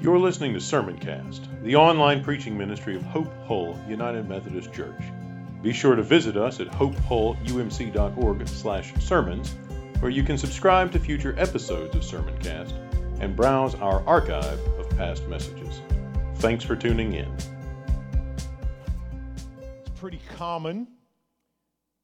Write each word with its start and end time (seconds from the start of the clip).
You're 0.00 0.18
listening 0.18 0.52
to 0.52 0.58
Sermoncast, 0.58 1.62
the 1.62 1.76
online 1.76 2.22
preaching 2.22 2.58
ministry 2.58 2.96
of 2.96 3.02
Hope 3.02 3.32
Hull 3.46 3.78
United 3.88 4.28
Methodist 4.28 4.72
Church. 4.72 5.00
Be 5.62 5.72
sure 5.72 5.94
to 5.94 6.02
visit 6.02 6.36
us 6.36 6.60
at 6.60 6.66
hopehullumc.org/sermons, 6.68 9.54
where 10.00 10.10
you 10.10 10.22
can 10.22 10.36
subscribe 10.36 10.92
to 10.92 10.98
future 10.98 11.34
episodes 11.38 11.94
of 11.94 12.02
Sermoncast 12.02 12.74
and 13.20 13.34
browse 13.34 13.74
our 13.76 14.06
archive 14.06 14.60
of 14.78 14.90
past 14.96 15.26
messages. 15.28 15.80
Thanks 16.36 16.64
for 16.64 16.76
tuning 16.76 17.14
in. 17.14 17.34
It's 19.62 19.90
pretty 19.94 20.20
common 20.36 20.86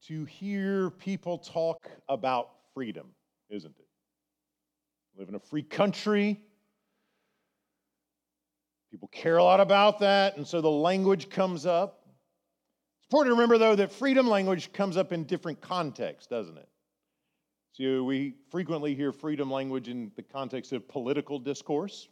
to 0.07 0.25
hear 0.25 0.89
people 0.89 1.37
talk 1.37 1.87
about 2.09 2.49
freedom, 2.73 3.13
isn't 3.49 3.77
it? 3.77 3.85
live 5.17 5.29
in 5.29 5.35
a 5.35 5.39
free 5.39 5.61
country. 5.61 6.41
People 8.91 9.07
care 9.07 9.37
a 9.37 9.43
lot 9.43 9.61
about 9.61 9.99
that, 9.99 10.35
and 10.35 10.45
so 10.45 10.59
the 10.59 10.69
language 10.69 11.29
comes 11.29 11.65
up. 11.65 12.05
It's 12.97 13.07
important 13.07 13.31
to 13.31 13.35
remember, 13.35 13.57
though, 13.57 13.75
that 13.77 13.89
freedom 13.89 14.27
language 14.27 14.73
comes 14.73 14.97
up 14.97 15.13
in 15.13 15.23
different 15.23 15.61
contexts, 15.61 16.27
doesn't 16.27 16.57
it? 16.57 16.67
So 17.71 18.03
we 18.03 18.35
frequently 18.49 18.93
hear 18.93 19.13
freedom 19.13 19.49
language 19.49 19.87
in 19.87 20.11
the 20.17 20.21
context 20.21 20.73
of 20.73 20.89
political 20.89 21.39
discourse, 21.39 22.09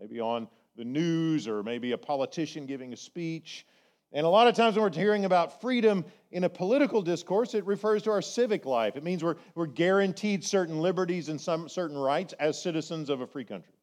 maybe 0.00 0.20
on 0.20 0.46
the 0.76 0.84
news 0.84 1.48
or 1.48 1.64
maybe 1.64 1.90
a 1.90 1.98
politician 1.98 2.66
giving 2.66 2.92
a 2.92 2.96
speech. 2.96 3.66
And 4.12 4.24
a 4.24 4.28
lot 4.28 4.46
of 4.46 4.54
times 4.54 4.76
when 4.76 4.84
we're 4.84 4.96
hearing 4.96 5.24
about 5.24 5.60
freedom 5.60 6.04
in 6.30 6.44
a 6.44 6.48
political 6.48 7.02
discourse, 7.02 7.54
it 7.54 7.66
refers 7.66 8.02
to 8.02 8.12
our 8.12 8.22
civic 8.22 8.64
life. 8.64 8.94
It 8.94 9.02
means 9.02 9.24
we're, 9.24 9.36
we're 9.56 9.66
guaranteed 9.66 10.44
certain 10.44 10.80
liberties 10.80 11.30
and 11.30 11.40
some 11.40 11.68
certain 11.68 11.98
rights 11.98 12.32
as 12.38 12.62
citizens 12.62 13.10
of 13.10 13.22
a 13.22 13.26
free 13.26 13.44
country. 13.44 13.74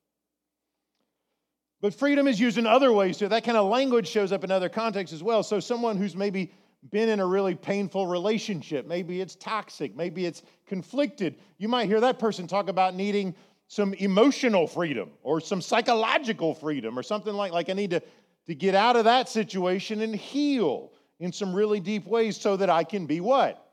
But 1.81 1.93
freedom 1.93 2.27
is 2.27 2.39
used 2.39 2.57
in 2.57 2.67
other 2.67 2.91
ways 2.91 3.17
too. 3.17 3.27
That 3.29 3.43
kind 3.43 3.57
of 3.57 3.69
language 3.69 4.07
shows 4.07 4.31
up 4.31 4.43
in 4.43 4.51
other 4.51 4.69
contexts 4.69 5.13
as 5.13 5.23
well. 5.23 5.43
So, 5.43 5.59
someone 5.59 5.97
who's 5.97 6.15
maybe 6.15 6.51
been 6.89 7.09
in 7.09 7.19
a 7.19 7.25
really 7.25 7.55
painful 7.55 8.07
relationship, 8.07 8.87
maybe 8.87 9.21
it's 9.21 9.35
toxic, 9.35 9.95
maybe 9.95 10.25
it's 10.25 10.43
conflicted, 10.65 11.35
you 11.57 11.67
might 11.67 11.87
hear 11.87 11.99
that 12.01 12.19
person 12.19 12.47
talk 12.47 12.69
about 12.69 12.95
needing 12.95 13.35
some 13.67 13.93
emotional 13.95 14.65
freedom 14.65 15.11
or 15.23 15.39
some 15.41 15.61
psychological 15.61 16.55
freedom 16.55 16.97
or 16.97 17.03
something 17.03 17.33
like, 17.33 17.51
like 17.51 17.69
I 17.69 17.73
need 17.73 17.91
to 17.91 18.01
to 18.49 18.55
get 18.55 18.73
out 18.73 18.95
of 18.95 19.03
that 19.03 19.29
situation 19.29 20.01
and 20.01 20.15
heal 20.15 20.91
in 21.19 21.31
some 21.31 21.53
really 21.53 21.79
deep 21.79 22.07
ways 22.07 22.35
so 22.35 22.57
that 22.57 22.67
I 22.67 22.83
can 22.83 23.05
be 23.05 23.21
what? 23.21 23.63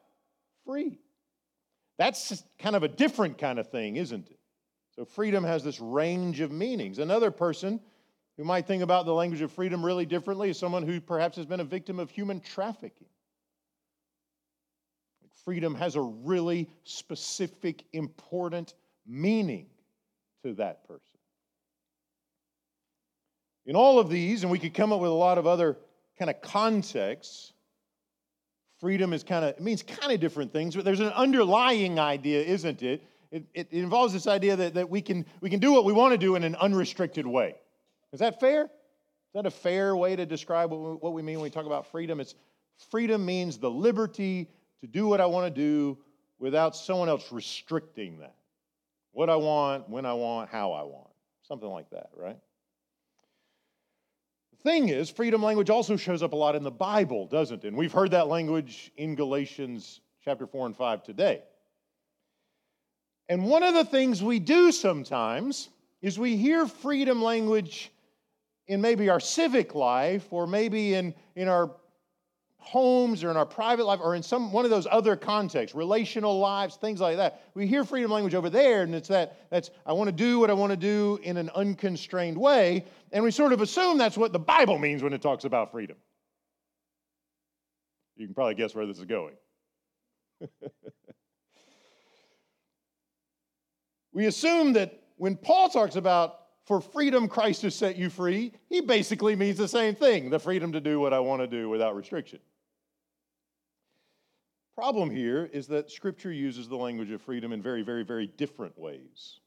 Free. 0.67 0.99
That's 1.99 2.45
kind 2.59 2.77
of 2.77 2.83
a 2.83 2.89
different 2.89 3.39
kind 3.39 3.59
of 3.59 3.71
thing, 3.71 3.97
isn't 3.97 4.29
it? 4.29 4.39
So 4.95 5.07
freedom 5.07 5.45
has 5.45 5.65
this 5.65 5.81
range 5.81 6.41
of 6.41 6.53
meanings. 6.53 6.99
Another 6.99 7.31
person 7.31 7.81
who 8.37 8.45
might 8.45 8.67
think 8.67 8.83
about 8.83 9.07
the 9.07 9.15
language 9.15 9.41
of 9.41 9.51
freedom 9.51 9.85
really 9.85 10.07
differently 10.07 10.51
is 10.51 10.59
someone 10.59 10.83
who 10.83 11.01
perhaps 11.01 11.37
has 11.37 11.47
been 11.47 11.61
a 11.61 11.65
victim 11.65 11.99
of 11.99 12.11
human 12.11 12.41
trafficking. 12.41 13.07
Freedom 15.45 15.75
has 15.75 15.95
a 15.95 16.01
really 16.01 16.69
specific, 16.85 17.85
important 17.93 18.75
meaning 19.07 19.67
to 20.45 20.55
that 20.55 20.87
person. 20.87 21.01
In 23.65 23.77
all 23.77 23.99
of 23.99 24.09
these, 24.09 24.43
and 24.43 24.51
we 24.51 24.59
could 24.59 24.75
come 24.75 24.93
up 24.93 25.01
with 25.01 25.11
a 25.11 25.15
lot 25.15 25.39
of 25.39 25.47
other 25.47 25.77
kind 26.19 26.31
of 26.31 26.41
contexts, 26.41 27.53
freedom 28.81 29.13
is 29.13 29.25
kind 29.25 29.45
of, 29.45 29.51
it 29.53 29.61
means 29.61 29.83
kind 29.83 30.13
of 30.13 30.21
different 30.21 30.53
things, 30.53 30.75
but 30.77 30.85
there's 30.85 31.01
an 31.01 31.13
underlying 31.13 31.99
idea, 31.99 32.43
isn't 32.43 32.83
it? 32.83 33.03
It, 33.31 33.45
it, 33.55 33.69
it 33.71 33.79
involves 33.79 34.13
this 34.13 34.27
idea 34.27 34.57
that, 34.57 34.75
that 34.75 34.91
we, 34.91 35.01
can, 35.01 35.25
we 35.41 35.49
can 35.49 35.59
do 35.61 35.73
what 35.73 35.85
we 35.85 35.93
want 35.93 36.13
to 36.13 36.19
do 36.19 36.37
in 36.37 36.45
an 36.45 36.55
unrestricted 36.57 37.27
way. 37.27 37.57
Is 38.13 38.21
that 38.21 38.41
fair? 38.41 38.65
Is 38.65 38.71
that 39.35 39.47
a 39.47 39.51
fair 39.51 39.97
way 39.97 40.17
to 40.17 40.25
describe 40.25 40.71
what 40.71 40.81
we, 40.81 40.91
what 40.97 41.13
we 41.13 41.23
mean 41.23 41.37
when 41.37 41.45
we 41.45 41.51
talk 41.51 41.67
about 41.67 41.91
freedom? 41.91 42.21
It's 42.21 42.35
freedom 42.91 43.25
means 43.25 43.59
the 43.59 43.71
liberty 43.71 44.49
to 44.81 44.87
do 44.87 45.07
what 45.07 45.21
I 45.21 45.27
want 45.27 45.53
to 45.53 45.61
do 45.61 45.99
without 46.39 46.77
someone 46.77 47.09
else 47.09 47.31
restricting 47.33 48.19
that. 48.19 48.35
What 49.13 49.31
I 49.31 49.37
want, 49.37 49.89
when 49.89 50.05
I 50.05 50.13
want, 50.13 50.51
how 50.51 50.73
I 50.73 50.83
want. 50.83 51.09
Something 51.43 51.71
like 51.71 51.89
that, 51.91 52.11
right? 52.17 52.37
The 54.53 54.63
thing 54.63 54.89
is, 54.89 55.09
freedom 55.09 55.43
language 55.43 55.71
also 55.71 55.97
shows 55.97 56.23
up 56.23 56.33
a 56.33 56.37
lot 56.37 56.57
in 56.57 56.63
the 56.63 56.71
Bible, 56.71 57.27
doesn't 57.27 57.65
it? 57.65 57.69
And 57.69 57.77
we've 57.77 57.93
heard 57.93 58.11
that 58.11 58.29
language 58.29 58.91
in 58.97 59.15
Galatians 59.15 60.01
chapter 60.25 60.47
4 60.47 60.67
and 60.67 60.77
5 60.77 61.03
today. 61.03 61.43
And 63.29 63.45
one 63.45 63.63
of 63.63 63.75
the 63.75 63.85
things 63.85 64.23
we 64.23 64.39
do 64.39 64.71
sometimes 64.71 65.69
is 66.03 66.19
we 66.19 66.37
hear 66.37 66.67
freedom 66.67 67.23
language 67.23 67.91
in 68.69 68.81
maybe 68.81 69.09
our 69.09 69.21
civic 69.21 69.75
life 69.75 70.27
or 70.31 70.47
maybe 70.47 70.95
in, 70.95 71.15
in 71.35 71.49
our 71.49 71.71
homes 72.67 73.23
or 73.23 73.31
in 73.31 73.37
our 73.37 73.47
private 73.47 73.87
life 73.87 74.01
or 74.03 74.17
in 74.17 74.23
some 74.25 74.51
one 74.51 74.65
of 74.65 74.73
those 74.73 74.89
other 74.91 75.15
contexts, 75.15 75.75
relational 75.77 76.41
lives, 76.41 76.75
things 76.77 77.01
like 77.01 77.17
that. 77.17 77.43
We 77.55 77.67
hear 77.69 77.85
freedom 77.85 78.11
language 78.11 78.35
over 78.35 78.51
there, 78.51 78.83
and 78.83 78.93
it's 78.95 79.09
that 79.09 79.49
that's 79.51 79.71
I 79.87 79.93
want 79.93 80.09
to 80.09 80.13
do 80.13 80.41
what 80.41 80.51
I 80.51 80.53
want 80.53 80.71
to 80.71 80.77
do 80.77 81.21
in 81.23 81.37
an 81.37 81.49
unconstrained 81.55 82.37
way, 82.37 82.85
and 83.13 83.23
we 83.23 83.31
sort 83.31 83.53
of 83.53 83.61
assume 83.61 83.99
that's 83.99 84.19
what 84.19 84.33
the 84.33 84.41
Bible 84.41 84.79
means 84.79 85.03
when 85.03 85.13
it 85.13 85.23
talks 85.23 85.45
about 85.45 85.71
freedom. 85.71 85.97
You 88.17 88.27
can 88.27 88.35
probably 88.35 88.57
guess 88.57 88.75
where 88.75 88.87
this 88.87 88.99
is 88.99 89.05
going. 89.05 89.35
we 94.13 94.27
assume 94.27 94.73
that 94.73 95.05
when 95.17 95.37
Paul 95.37 95.69
talks 95.69 95.95
about 95.95 96.46
for 96.67 96.81
freedom 96.81 97.29
Christ 97.29 97.63
has 97.63 97.75
set 97.75 97.97
you 97.97 98.11
free, 98.11 98.53
he 98.69 98.81
basically 98.81 99.37
means 99.37 99.57
the 99.57 99.69
same 99.69 99.95
thing 99.95 100.31
the 100.31 100.39
freedom 100.39 100.73
to 100.73 100.81
do 100.81 100.99
what 100.99 101.13
I 101.13 101.21
want 101.21 101.41
to 101.41 101.47
do 101.47 101.69
without 101.69 101.95
restriction. 101.95 102.41
Problem 104.75 105.09
here 105.09 105.49
is 105.53 105.69
that 105.69 105.91
Scripture 105.91 106.33
uses 106.33 106.69
the 106.69 106.77
language 106.77 107.11
of 107.11 107.23
freedom 107.23 107.53
in 107.53 107.63
very, 107.63 107.83
very, 107.83 108.03
very 108.03 108.27
different 108.27 108.79
ways 108.79 109.41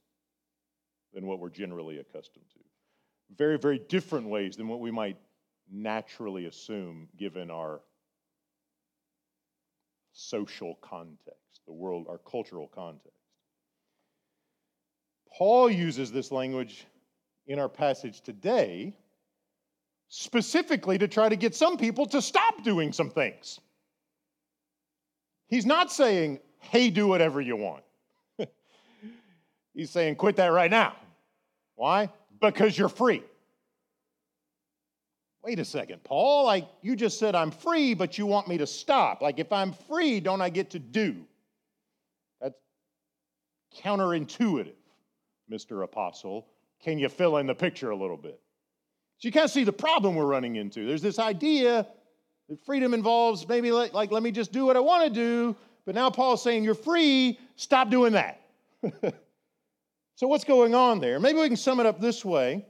than 1.13 1.27
what 1.27 1.39
we're 1.39 1.49
generally 1.49 1.99
accustomed 1.99 2.45
to. 2.53 2.59
Very, 3.37 3.59
very 3.59 3.77
different 3.77 4.27
ways 4.27 4.55
than 4.55 4.67
what 4.67 4.79
we 4.79 4.89
might 4.89 5.17
naturally 5.71 6.45
assume 6.45 7.07
given 7.15 7.51
our 7.51 7.81
social 10.13 10.75
context, 10.81 11.61
the 11.67 11.73
world, 11.73 12.07
our 12.09 12.17
cultural 12.17 12.67
context. 12.73 13.13
Paul 15.31 15.69
uses 15.69 16.11
this 16.11 16.31
language 16.31 16.87
in 17.49 17.59
our 17.59 17.67
passage 17.67 18.21
today 18.21 18.95
specifically 20.07 20.97
to 20.97 21.07
try 21.07 21.27
to 21.27 21.35
get 21.35 21.53
some 21.53 21.77
people 21.77 22.05
to 22.05 22.21
stop 22.21 22.63
doing 22.63 22.93
some 22.93 23.09
things. 23.09 23.59
He's 25.47 25.65
not 25.65 25.91
saying, 25.91 26.39
hey, 26.59 26.89
do 26.89 27.07
whatever 27.07 27.41
you 27.41 27.55
want. 27.55 27.83
He's 29.73 29.89
saying, 29.89 30.15
quit 30.15 30.35
that 30.37 30.47
right 30.47 30.69
now. 30.69 30.95
Why? 31.75 32.09
Because 32.39 32.77
you're 32.77 32.89
free. 32.89 33.23
Wait 35.43 35.57
a 35.57 35.65
second, 35.65 36.03
Paul, 36.03 36.45
like 36.45 36.67
you 36.81 36.95
just 36.95 37.17
said 37.17 37.33
I'm 37.33 37.49
free, 37.49 37.93
but 37.95 38.17
you 38.17 38.25
want 38.25 38.47
me 38.47 38.57
to 38.59 38.67
stop. 38.67 39.21
Like 39.21 39.39
if 39.39 39.51
I'm 39.51 39.71
free, 39.71 40.19
don't 40.19 40.41
I 40.41 40.49
get 40.49 40.69
to 40.71 40.79
do? 40.79 41.15
That's 42.41 42.59
counterintuitive, 43.81 44.73
Mr. 45.51 45.83
Apostle. 45.83 46.45
Can 46.83 46.97
you 46.97 47.09
fill 47.09 47.37
in 47.37 47.47
the 47.47 47.55
picture 47.55 47.89
a 47.89 47.95
little 47.95 48.17
bit? 48.17 48.39
So 49.17 49.27
you 49.27 49.31
kind 49.31 49.45
of 49.45 49.51
see 49.51 49.63
the 49.63 49.73
problem 49.73 50.15
we're 50.15 50.25
running 50.25 50.55
into. 50.55 50.85
There's 50.85 51.01
this 51.01 51.19
idea 51.19 51.85
that 52.47 52.65
freedom 52.65 52.93
involves 52.93 53.47
maybe 53.47 53.71
like, 53.71 53.93
like 53.93 54.11
let 54.11 54.23
me 54.23 54.31
just 54.31 54.51
do 54.51 54.65
what 54.65 54.77
I 54.77 54.79
want 54.79 55.03
to 55.03 55.09
do, 55.13 55.55
but 55.85 55.93
now 55.93 56.09
Paul's 56.09 56.41
saying 56.41 56.63
you're 56.63 56.73
free, 56.73 57.37
stop 57.55 57.89
doing 57.89 58.13
that. 58.13 58.41
so 60.15 60.27
what's 60.27 60.45
going 60.45 60.73
on 60.73 60.99
there? 60.99 61.19
Maybe 61.19 61.39
we 61.39 61.47
can 61.47 61.57
sum 61.57 61.79
it 61.79 61.85
up 61.85 61.99
this 61.99 62.23
way. 62.23 62.65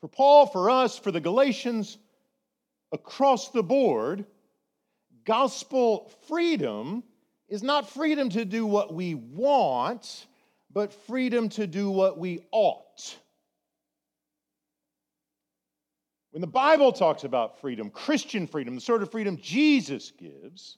For 0.00 0.08
Paul, 0.08 0.46
for 0.46 0.68
us, 0.68 0.98
for 0.98 1.10
the 1.10 1.20
Galatians, 1.20 1.96
across 2.92 3.50
the 3.50 3.62
board, 3.62 4.26
gospel 5.24 6.12
freedom 6.28 7.02
is 7.48 7.62
not 7.62 7.88
freedom 7.88 8.28
to 8.30 8.44
do 8.44 8.66
what 8.66 8.92
we 8.92 9.14
want, 9.14 10.26
but 10.76 10.92
freedom 10.92 11.48
to 11.48 11.66
do 11.66 11.90
what 11.90 12.18
we 12.18 12.38
ought. 12.52 13.16
When 16.32 16.42
the 16.42 16.46
Bible 16.46 16.92
talks 16.92 17.24
about 17.24 17.58
freedom, 17.62 17.88
Christian 17.88 18.46
freedom, 18.46 18.74
the 18.74 18.82
sort 18.82 19.02
of 19.02 19.10
freedom 19.10 19.38
Jesus 19.40 20.10
gives, 20.10 20.76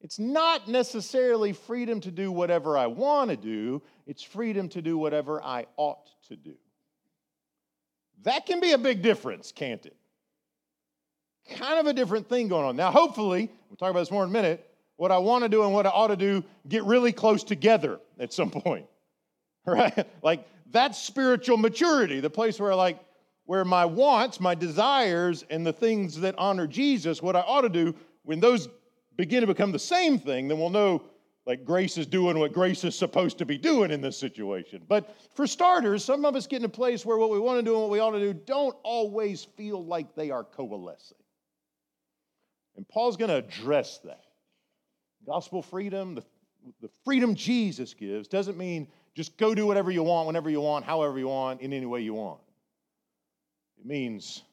it's 0.00 0.18
not 0.18 0.66
necessarily 0.66 1.52
freedom 1.52 2.00
to 2.00 2.10
do 2.10 2.32
whatever 2.32 2.78
I 2.78 2.86
want 2.86 3.28
to 3.28 3.36
do, 3.36 3.82
it's 4.06 4.22
freedom 4.22 4.66
to 4.70 4.80
do 4.80 4.96
whatever 4.96 5.42
I 5.42 5.66
ought 5.76 6.08
to 6.28 6.36
do. 6.36 6.54
That 8.22 8.46
can 8.46 8.60
be 8.60 8.72
a 8.72 8.78
big 8.78 9.02
difference, 9.02 9.52
can't 9.52 9.84
it? 9.84 9.96
Kind 11.50 11.78
of 11.78 11.84
a 11.84 11.92
different 11.92 12.30
thing 12.30 12.48
going 12.48 12.64
on. 12.64 12.76
Now, 12.76 12.90
hopefully, 12.90 13.52
we'll 13.68 13.76
talk 13.76 13.90
about 13.90 14.00
this 14.00 14.10
more 14.10 14.24
in 14.24 14.30
a 14.30 14.32
minute, 14.32 14.66
what 14.96 15.12
I 15.12 15.18
want 15.18 15.42
to 15.42 15.50
do 15.50 15.64
and 15.64 15.74
what 15.74 15.84
I 15.84 15.90
ought 15.90 16.08
to 16.08 16.16
do 16.16 16.42
get 16.66 16.84
really 16.84 17.12
close 17.12 17.44
together 17.44 18.00
at 18.18 18.32
some 18.32 18.50
point. 18.50 18.86
Right? 19.74 20.06
Like 20.22 20.46
that's 20.70 20.98
spiritual 20.98 21.56
maturity, 21.56 22.20
the 22.20 22.30
place 22.30 22.58
where 22.58 22.74
like 22.74 22.98
where 23.44 23.64
my 23.64 23.84
wants, 23.84 24.40
my 24.40 24.54
desires, 24.54 25.44
and 25.48 25.66
the 25.66 25.72
things 25.72 26.20
that 26.20 26.34
honor 26.38 26.66
Jesus, 26.66 27.22
what 27.22 27.34
I 27.34 27.40
ought 27.40 27.62
to 27.62 27.70
do, 27.70 27.94
when 28.24 28.40
those 28.40 28.68
begin 29.16 29.40
to 29.40 29.46
become 29.46 29.72
the 29.72 29.78
same 29.78 30.18
thing, 30.18 30.48
then 30.48 30.58
we'll 30.58 30.70
know 30.70 31.02
like 31.48 31.64
grace 31.64 31.96
is 31.96 32.06
doing 32.06 32.38
what 32.38 32.52
grace 32.52 32.84
is 32.84 32.94
supposed 32.94 33.38
to 33.38 33.46
be 33.46 33.56
doing 33.56 33.90
in 33.90 34.02
this 34.02 34.18
situation. 34.18 34.82
But 34.86 35.16
for 35.34 35.46
starters, 35.46 36.04
some 36.04 36.26
of 36.26 36.36
us 36.36 36.46
get 36.46 36.58
in 36.58 36.66
a 36.66 36.68
place 36.68 37.06
where 37.06 37.16
what 37.16 37.30
we 37.30 37.38
want 37.38 37.58
to 37.58 37.62
do 37.62 37.72
and 37.72 37.80
what 37.80 37.90
we 37.90 38.00
ought 38.00 38.10
to 38.10 38.20
do 38.20 38.34
don't 38.34 38.76
always 38.82 39.44
feel 39.44 39.82
like 39.82 40.14
they 40.14 40.30
are 40.30 40.44
coalescing. 40.44 41.16
And 42.76 42.86
Paul's 42.86 43.16
going 43.16 43.30
to 43.30 43.36
address 43.36 43.98
that. 44.04 44.24
Gospel 45.26 45.62
freedom, 45.62 46.14
the, 46.14 46.22
the 46.82 46.90
freedom 47.02 47.34
Jesus 47.34 47.94
gives, 47.94 48.28
doesn't 48.28 48.58
mean 48.58 48.86
just 49.18 49.36
go 49.36 49.52
do 49.52 49.66
whatever 49.66 49.90
you 49.90 50.04
want, 50.04 50.28
whenever 50.28 50.48
you 50.48 50.60
want, 50.60 50.84
however 50.84 51.18
you 51.18 51.26
want, 51.26 51.60
in 51.60 51.72
any 51.72 51.86
way 51.86 52.00
you 52.00 52.14
want. 52.14 52.38
It 53.80 53.84
means 53.84 54.44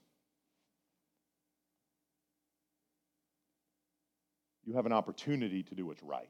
you 4.66 4.74
have 4.74 4.88
an 4.88 4.92
opportunity 4.92 5.62
to 5.62 5.76
do 5.76 5.86
what's 5.86 6.02
right. 6.02 6.28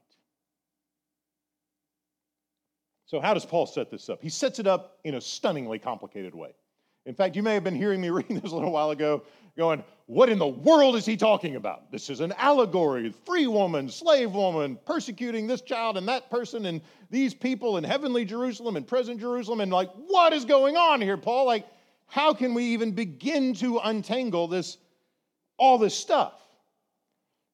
So, 3.06 3.20
how 3.20 3.32
does 3.32 3.46
Paul 3.46 3.64
set 3.64 3.90
this 3.90 4.10
up? 4.10 4.20
He 4.20 4.28
sets 4.28 4.58
it 4.58 4.66
up 4.66 4.98
in 5.04 5.14
a 5.14 5.20
stunningly 5.22 5.78
complicated 5.78 6.34
way. 6.34 6.50
In 7.06 7.14
fact, 7.14 7.36
you 7.36 7.42
may 7.42 7.54
have 7.54 7.64
been 7.64 7.74
hearing 7.74 8.02
me 8.02 8.10
reading 8.10 8.38
this 8.38 8.52
a 8.52 8.54
little 8.54 8.72
while 8.72 8.90
ago, 8.90 9.22
going, 9.56 9.82
What 10.06 10.28
in 10.28 10.38
the 10.38 10.46
world 10.46 10.96
is 10.96 11.06
he 11.06 11.16
talking 11.16 11.56
about? 11.56 11.90
This 11.90 12.10
is 12.10 12.20
an 12.20 12.32
allegory 12.36 13.12
free 13.24 13.46
woman, 13.46 13.88
slave 13.88 14.32
woman, 14.32 14.78
persecuting 14.84 15.46
this 15.46 15.62
child 15.62 15.96
and 15.96 16.06
that 16.08 16.30
person 16.30 16.66
and 16.66 16.80
these 17.10 17.34
people 17.34 17.76
in 17.76 17.84
heavenly 17.84 18.24
Jerusalem 18.24 18.76
and 18.76 18.86
present 18.86 19.20
Jerusalem. 19.20 19.60
And 19.60 19.72
like, 19.72 19.90
what 20.06 20.32
is 20.32 20.44
going 20.44 20.76
on 20.76 21.00
here, 21.00 21.16
Paul? 21.16 21.46
Like, 21.46 21.66
how 22.06 22.32
can 22.32 22.54
we 22.54 22.64
even 22.64 22.92
begin 22.92 23.54
to 23.54 23.78
untangle 23.78 24.48
this, 24.48 24.78
all 25.58 25.78
this 25.78 25.94
stuff? 25.94 26.34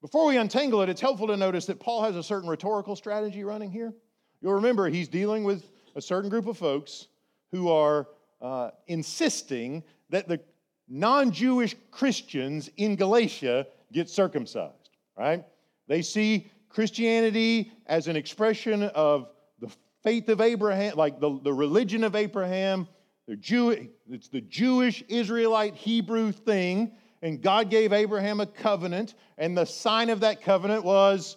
Before 0.03 0.27
we 0.27 0.37
untangle 0.37 0.83
it, 0.83 0.89
it's 0.89 1.01
helpful 1.01 1.29
to 1.29 1.37
notice 1.37 1.67
that 1.67 1.79
Paul 1.79 2.03
has 2.03 2.17
a 2.17 2.23
certain 2.23 2.49
rhetorical 2.49 2.97
strategy 2.97 3.45
running 3.45 3.71
here. 3.71 3.93
You'll 4.41 4.55
remember 4.55 4.89
he's 4.89 5.09
dealing 5.09 5.45
with 5.45 5.71
a 5.95 6.03
certain 6.03 6.29
group 6.29 6.49
of 6.49 6.59
folks 6.59 7.07
who 7.53 7.71
are 7.71 8.09
uh, 8.41 8.71
insisting 8.89 9.85
that 10.11 10.27
the 10.27 10.41
non 10.89 11.33
Jewish 11.33 11.75
Christians 11.91 12.71
in 12.77 12.97
Galatia 12.97 13.67
get 13.93 14.09
circumcised, 14.09 14.91
right? 15.17 15.45
They 15.89 16.03
see 16.03 16.51
Christianity 16.69 17.73
as 17.87 18.09
an 18.09 18.17
expression 18.17 18.83
of 18.83 19.29
the 19.61 19.71
faith 20.03 20.29
of 20.29 20.41
Abraham, 20.41 20.97
like 20.97 21.21
the, 21.21 21.39
the 21.43 21.53
religion 21.53 22.05
of 22.05 22.17
Abraham. 22.17 22.89
The 23.29 23.37
Jew, 23.37 23.89
it's 24.11 24.29
the 24.29 24.41
Jewish, 24.41 25.05
Israelite, 25.09 25.75
Hebrew 25.75 26.33
thing. 26.33 26.93
And 27.23 27.41
God 27.41 27.71
gave 27.71 27.93
Abraham 27.93 28.41
a 28.41 28.47
covenant, 28.47 29.15
and 29.39 29.57
the 29.57 29.65
sign 29.65 30.11
of 30.11 30.21
that 30.21 30.43
covenant 30.43 30.83
was 30.83 31.37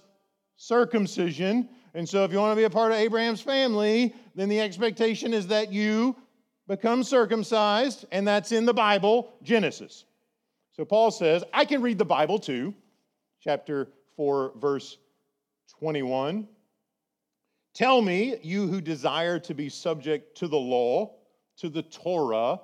circumcision. 0.55 1.69
And 1.93 2.09
so, 2.09 2.23
if 2.23 2.31
you 2.31 2.39
want 2.39 2.51
to 2.51 2.55
be 2.55 2.63
a 2.63 2.69
part 2.71 2.91
of 2.91 2.97
Abraham's 2.97 3.41
family, 3.41 4.13
then 4.33 4.49
the 4.49 4.59
expectation 4.59 5.33
is 5.33 5.47
that 5.47 5.71
you 5.71 6.15
become 6.67 7.03
circumcised, 7.03 8.05
and 8.11 8.27
that's 8.27 8.51
in 8.51 8.65
the 8.65 8.73
Bible, 8.73 9.33
Genesis. 9.43 10.05
So, 10.73 10.85
Paul 10.85 11.11
says, 11.11 11.43
I 11.53 11.65
can 11.65 11.81
read 11.81 11.97
the 11.97 12.05
Bible 12.05 12.39
too, 12.39 12.73
chapter 13.41 13.89
4, 14.17 14.53
verse 14.59 14.97
21. 15.79 16.47
Tell 17.73 18.01
me, 18.01 18.37
you 18.41 18.67
who 18.67 18.81
desire 18.81 19.37
to 19.39 19.53
be 19.53 19.69
subject 19.69 20.37
to 20.37 20.47
the 20.47 20.57
law, 20.57 21.15
to 21.57 21.69
the 21.69 21.83
Torah, 21.83 22.59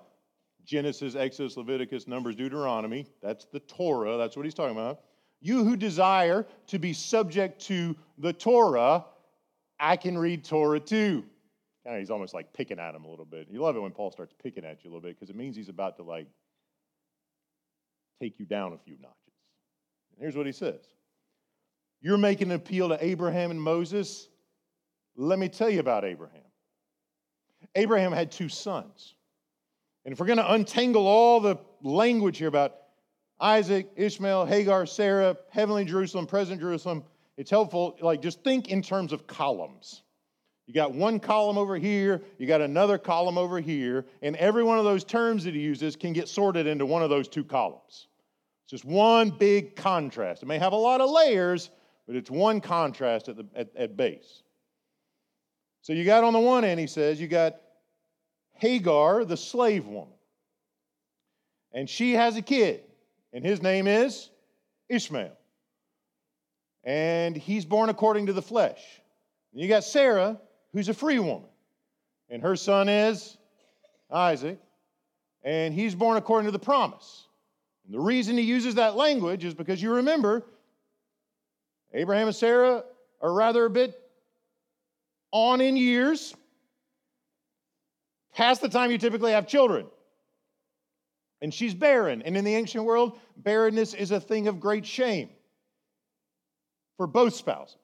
Genesis, 0.66 1.16
Exodus, 1.16 1.58
Leviticus, 1.58 2.08
Numbers, 2.08 2.36
Deuteronomy, 2.36 3.08
that's 3.22 3.46
the 3.46 3.60
Torah, 3.62 4.18
that's 4.18 4.38
what 4.38 4.46
he's 4.46 4.54
talking 4.54 4.78
about. 4.78 5.02
You 5.42 5.64
who 5.66 5.76
desire 5.76 6.46
to 6.68 6.80
be 6.80 6.94
subject 6.94 7.62
to 7.64 7.96
the 8.20 8.32
Torah, 8.32 9.06
I 9.80 9.98
can 9.98 10.18
read 10.18 10.46
Torah 10.46 10.80
too. 10.80 11.24
Kind 11.84 11.96
of, 11.96 12.00
he's 12.02 12.12
almost 12.12 12.34
like 12.34 12.54
picking 12.54 12.80
at 12.80 12.94
him 12.94 13.06
a 13.06 13.10
little 13.10 13.26
bit. 13.26 13.48
You 13.50 13.62
love 13.62 13.76
it 13.76 13.80
when 13.80 13.92
Paul 13.92 14.12
starts 14.12 14.34
picking 14.42 14.64
at 14.64 14.84
you 14.84 14.90
a 14.90 14.92
little 14.92 15.02
bit 15.02 15.20
because 15.20 15.30
it 15.30 15.36
means 15.36 15.56
he's 15.56 15.70
about 15.70 15.98
to 15.98 16.04
like 16.04 16.28
take 18.22 18.40
you 18.40 18.46
down 18.46 18.74
a 18.74 18.78
few 18.78 18.98
notches. 19.02 19.18
And 20.12 20.22
here's 20.22 20.36
what 20.36 20.46
he 20.46 20.52
says 20.52 20.82
You're 22.02 22.18
making 22.18 22.52
an 22.52 22.56
appeal 22.56 22.90
to 22.90 23.04
Abraham 23.04 23.52
and 23.52 23.62
Moses. 23.62 24.28
Let 25.16 25.40
me 25.40 25.50
tell 25.50 25.70
you 25.70 25.80
about 25.80 26.06
Abraham. 26.06 26.42
Abraham 27.76 28.12
had 28.12 28.32
two 28.32 28.50
sons. 28.50 29.16
And 30.06 30.14
if 30.14 30.20
we're 30.20 30.26
going 30.26 30.38
to 30.38 30.54
untangle 30.54 31.06
all 31.06 31.40
the 31.40 31.58
language 31.82 32.38
here 32.38 32.48
about 32.48 32.76
Isaac, 33.40 33.90
Ishmael, 33.96 34.46
Hagar, 34.46 34.86
Sarah, 34.86 35.38
heavenly 35.50 35.86
Jerusalem, 35.86 36.28
present 36.28 36.60
Jerusalem, 36.62 37.04
it's 37.38 37.50
helpful, 37.52 37.98
like 38.02 38.22
just 38.22 38.44
think 38.44 38.70
in 38.70 38.82
terms 38.82 39.14
of 39.14 39.28
columns. 39.28 40.04
You 40.72 40.76
got 40.76 40.94
one 40.94 41.20
column 41.20 41.58
over 41.58 41.76
here, 41.76 42.22
you 42.38 42.48
got 42.48 42.62
another 42.62 42.98
column 42.98 43.38
over 43.38 43.60
here, 43.60 44.06
and 44.22 44.38
every 44.38 44.64
one 44.64 44.80
of 44.80 44.86
those 44.86 45.04
terms 45.04 45.44
that 45.44 45.54
he 45.54 45.60
uses 45.60 45.98
can 45.98 46.14
get 46.14 46.30
sorted 46.30 46.66
into 46.66 46.86
one 46.86 47.04
of 47.04 47.10
those 47.10 47.28
two 47.28 47.44
columns. 47.44 48.08
It's 48.64 48.72
just 48.72 48.86
one 48.86 49.32
big 49.32 49.76
contrast. 49.76 50.44
It 50.44 50.46
may 50.46 50.58
have 50.60 50.72
a 50.72 50.78
lot 50.78 51.02
of 51.02 51.10
layers, 51.10 51.72
but 52.08 52.16
it's 52.16 52.32
one 52.32 52.62
contrast 52.62 53.28
at, 53.28 53.36
the, 53.36 53.46
at, 53.54 53.76
at 53.76 53.98
base. 53.98 54.44
So 55.82 55.92
you 55.92 56.06
got 56.06 56.24
on 56.24 56.32
the 56.32 56.40
one 56.40 56.64
end, 56.64 56.80
he 56.80 56.88
says, 56.88 57.20
you 57.20 57.28
got 57.28 57.58
Hagar, 58.54 59.26
the 59.26 59.36
slave 59.36 59.88
woman. 59.88 60.14
And 61.74 61.90
she 61.90 62.14
has 62.14 62.38
a 62.38 62.42
kid, 62.42 62.86
and 63.34 63.44
his 63.44 63.62
name 63.62 63.88
is 63.88 64.30
Ishmael 64.88 65.36
and 66.86 67.36
he's 67.36 67.66
born 67.66 67.90
according 67.90 68.28
to 68.28 68.34
the 68.34 68.42
flesh. 68.42 68.82
And 69.52 69.62
you 69.62 69.68
got 69.68 69.84
Sarah, 69.84 70.40
who's 70.74 70.90
a 70.90 70.94
free 70.94 71.20
woman, 71.20 71.50
and 72.30 72.42
her 72.42 72.56
son 72.56 72.90
is 72.90 73.38
Isaac, 74.10 74.60
and 75.44 75.74
he's 75.74 75.96
born 75.96 76.18
according 76.18 76.46
to 76.46 76.52
the 76.52 76.60
promise. 76.60 77.28
And 77.86 77.94
the 77.94 78.00
reason 78.00 78.38
he 78.38 78.44
uses 78.44 78.76
that 78.76 78.96
language 78.96 79.44
is 79.44 79.54
because 79.54 79.82
you 79.82 79.96
remember 79.96 80.44
Abraham 81.94 82.28
and 82.28 82.36
Sarah 82.36 82.84
are 83.22 83.34
rather 83.34 83.66
a 83.66 83.70
bit 83.70 84.00
on 85.32 85.62
in 85.62 85.76
years, 85.76 86.36
past 88.34 88.62
the 88.62 88.70
time 88.70 88.92
you 88.92 88.98
typically 88.98 89.32
have 89.32 89.48
children. 89.48 89.88
And 91.42 91.54
she's 91.54 91.74
barren. 91.74 92.22
And 92.22 92.38
in 92.38 92.46
the 92.46 92.56
ancient 92.56 92.84
world, 92.84 93.20
barrenness 93.38 93.94
is 93.94 94.12
a 94.12 94.20
thing 94.20 94.48
of 94.48 94.60
great 94.60 94.86
shame 94.86 95.30
for 96.98 97.08
both 97.08 97.34
spouses. 97.34 97.78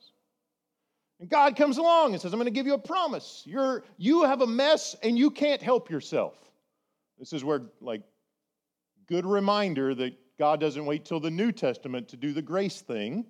And 1.20 1.30
God 1.30 1.56
comes 1.56 1.78
along 1.78 2.14
and 2.14 2.22
says, 2.22 2.32
I'm 2.32 2.40
going 2.40 2.46
to 2.46 2.52
give 2.52 2.68
you 2.68 2.76
a 2.76 2.80
promise. 2.80 3.44
You're, 3.46 3.84
you 3.98 4.24
have 4.24 4.42
a 4.42 4.48
mess 4.48 4.96
and 5.02 5.18
you 5.18 5.32
can't 5.32 5.62
help 5.62 5.90
yourself. 5.90 6.36
This 7.18 7.34
is 7.34 7.44
where, 7.44 7.62
like, 7.82 8.04
good 9.08 9.26
reminder 9.26 9.96
that 9.96 10.14
God 10.38 10.60
doesn't 10.60 10.86
wait 10.86 11.06
till 11.06 11.20
the 11.20 11.32
New 11.32 11.52
Testament 11.52 12.10
to 12.10 12.18
do 12.18 12.34
the 12.34 12.42
grace 12.42 12.82
thing. 12.82 13.26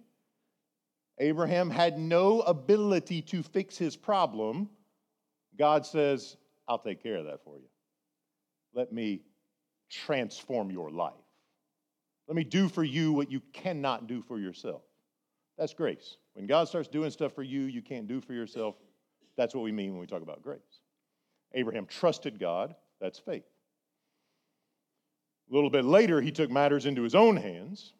Abraham 1.20 1.70
had 1.70 1.98
no 1.98 2.41
ability 2.41 3.22
to 3.24 3.41
fix 3.41 3.77
his 3.77 3.96
problem. 3.96 4.70
God 5.58 5.86
says, 5.86 6.36
I'll 6.67 6.79
take 6.79 7.01
care 7.01 7.15
of 7.15 7.25
that 7.25 7.44
for 7.44 7.58
you. 7.58 7.67
Let 8.74 8.91
me 8.91 9.22
transform 9.89 10.70
your 10.70 10.91
life. 10.91 11.13
Let 12.27 12.36
me 12.36 12.44
do 12.44 12.67
for 12.67 12.84
you 12.84 13.13
what 13.13 13.32
you 13.32 13.41
cannot 13.53 14.08
do 14.08 14.22
for 14.22 14.38
yourself. 14.38 14.82
That's 15.58 15.74
grace. 15.74 16.17
When 16.38 16.46
God 16.46 16.67
starts 16.67 16.88
doing 16.88 17.10
stuff 17.10 17.34
for 17.34 17.41
you, 17.41 17.62
you 17.62 17.82
can't 17.82 18.08
do 18.08 18.22
for 18.22 18.34
yourself. 18.34 18.75
That's 19.38 19.56
what 19.56 19.63
we 19.63 19.72
mean 19.72 19.94
when 19.94 20.00
we 20.00 20.06
talk 20.06 20.22
about 20.22 20.44
grace. 20.44 20.60
Abraham 21.56 21.88
trusted 21.88 22.39
God. 22.39 22.75
That's 23.01 23.17
faith. 23.17 23.44
A 25.50 25.56
little 25.56 25.72
bit 25.72 25.84
later, 25.84 26.22
he 26.22 26.32
took 26.32 26.51
matters 26.51 26.86
into 26.86 27.01
his 27.01 27.15
own 27.15 27.38
hands. 27.38 27.94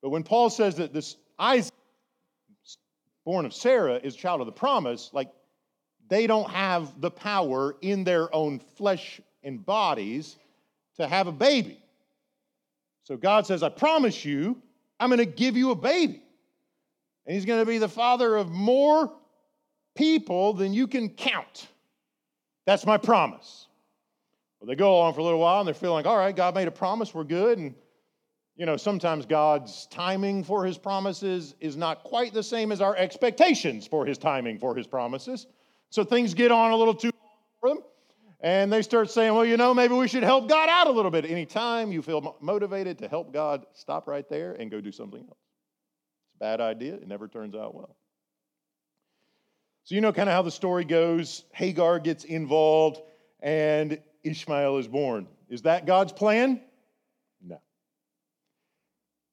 But 0.00 0.08
when 0.08 0.22
Paul 0.22 0.48
says 0.48 0.76
that 0.76 0.94
this 0.94 1.16
Isaac, 1.38 1.74
born 3.26 3.44
of 3.44 3.52
Sarah, 3.52 4.00
is 4.02 4.16
child 4.16 4.40
of 4.40 4.46
the 4.46 4.52
promise, 4.52 5.10
like 5.12 5.30
they 6.08 6.26
don't 6.26 6.48
have 6.48 6.98
the 6.98 7.10
power 7.10 7.76
in 7.82 8.04
their 8.04 8.34
own 8.34 8.58
flesh 8.58 9.20
and 9.42 9.64
bodies 9.64 10.36
to 10.96 11.06
have 11.06 11.26
a 11.26 11.32
baby. 11.32 11.82
So 13.02 13.18
God 13.18 13.46
says, 13.46 13.62
I 13.62 13.68
promise 13.68 14.24
you, 14.24 14.56
I'm 14.98 15.10
going 15.10 15.18
to 15.18 15.26
give 15.26 15.58
you 15.58 15.72
a 15.72 15.76
baby. 15.76 16.22
And 17.26 17.34
he's 17.34 17.44
going 17.44 17.60
to 17.60 17.66
be 17.66 17.78
the 17.78 17.88
father 17.88 18.36
of 18.36 18.50
more 18.50 19.12
people 19.94 20.52
than 20.52 20.72
you 20.72 20.86
can 20.86 21.08
count. 21.08 21.68
That's 22.66 22.86
my 22.86 22.98
promise. 22.98 23.66
Well, 24.60 24.68
they 24.68 24.76
go 24.76 25.00
on 25.00 25.14
for 25.14 25.20
a 25.20 25.24
little 25.24 25.40
while 25.40 25.60
and 25.60 25.66
they're 25.66 25.74
feeling 25.74 25.96
like, 25.96 26.06
all 26.06 26.16
right, 26.16 26.34
God 26.34 26.54
made 26.54 26.68
a 26.68 26.72
promise, 26.72 27.14
we're 27.14 27.24
good. 27.24 27.58
And, 27.58 27.74
you 28.56 28.66
know, 28.66 28.76
sometimes 28.76 29.26
God's 29.26 29.86
timing 29.90 30.44
for 30.44 30.64
his 30.64 30.78
promises 30.78 31.54
is 31.60 31.76
not 31.76 32.02
quite 32.04 32.32
the 32.32 32.42
same 32.42 32.72
as 32.72 32.80
our 32.80 32.96
expectations 32.96 33.86
for 33.86 34.06
his 34.06 34.18
timing 34.18 34.58
for 34.58 34.74
his 34.74 34.86
promises. 34.86 35.46
So 35.90 36.04
things 36.04 36.34
get 36.34 36.50
on 36.50 36.72
a 36.72 36.76
little 36.76 36.94
too 36.94 37.10
for 37.60 37.68
them. 37.68 37.78
And 38.40 38.72
they 38.72 38.82
start 38.82 39.10
saying, 39.10 39.32
well, 39.34 39.44
you 39.44 39.56
know, 39.56 39.72
maybe 39.72 39.94
we 39.94 40.08
should 40.08 40.22
help 40.22 40.48
God 40.48 40.68
out 40.68 40.86
a 40.86 40.90
little 40.90 41.10
bit. 41.10 41.24
Anytime 41.24 41.92
you 41.92 42.02
feel 42.02 42.36
motivated 42.40 42.98
to 42.98 43.08
help 43.08 43.32
God, 43.32 43.64
stop 43.72 44.06
right 44.06 44.28
there 44.28 44.52
and 44.52 44.70
go 44.70 44.80
do 44.80 44.92
something 44.92 45.20
else. 45.20 45.38
It's 46.34 46.40
a 46.40 46.44
bad 46.44 46.60
idea. 46.60 46.94
It 46.94 47.06
never 47.06 47.28
turns 47.28 47.54
out 47.54 47.74
well. 47.74 47.96
So, 49.84 49.94
you 49.94 50.00
know 50.00 50.12
kind 50.12 50.28
of 50.28 50.34
how 50.34 50.42
the 50.42 50.50
story 50.50 50.84
goes. 50.84 51.44
Hagar 51.52 51.98
gets 51.98 52.24
involved 52.24 53.00
and 53.40 54.00
Ishmael 54.22 54.78
is 54.78 54.88
born. 54.88 55.28
Is 55.48 55.62
that 55.62 55.86
God's 55.86 56.12
plan? 56.12 56.62
No. 57.42 57.60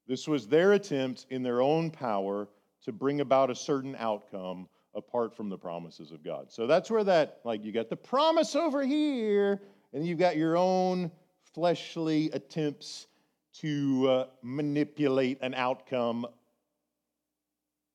This 0.08 0.28
was 0.28 0.48
their 0.48 0.74
attempt 0.74 1.26
in 1.30 1.42
their 1.42 1.62
own 1.62 1.90
power 1.90 2.50
to 2.84 2.92
bring 2.92 3.22
about 3.22 3.50
a 3.50 3.56
certain 3.56 3.96
outcome 3.98 4.68
apart 4.94 5.36
from 5.36 5.48
the 5.48 5.58
promises 5.58 6.12
of 6.12 6.22
God. 6.24 6.52
So 6.52 6.68
that's 6.68 6.92
where 6.92 7.06
that, 7.06 7.40
like, 7.46 7.64
you 7.64 7.72
got 7.72 7.90
the 7.90 7.96
promise 7.96 8.56
over 8.56 8.86
here, 8.86 9.62
and 9.94 10.06
you've 10.06 10.20
got 10.20 10.36
your 10.36 10.58
own 10.58 11.10
fleshly 11.54 12.30
attempts 12.32 13.08
to 13.54 14.10
uh, 14.10 14.26
manipulate 14.42 15.38
an 15.42 15.54
outcome 15.54 16.26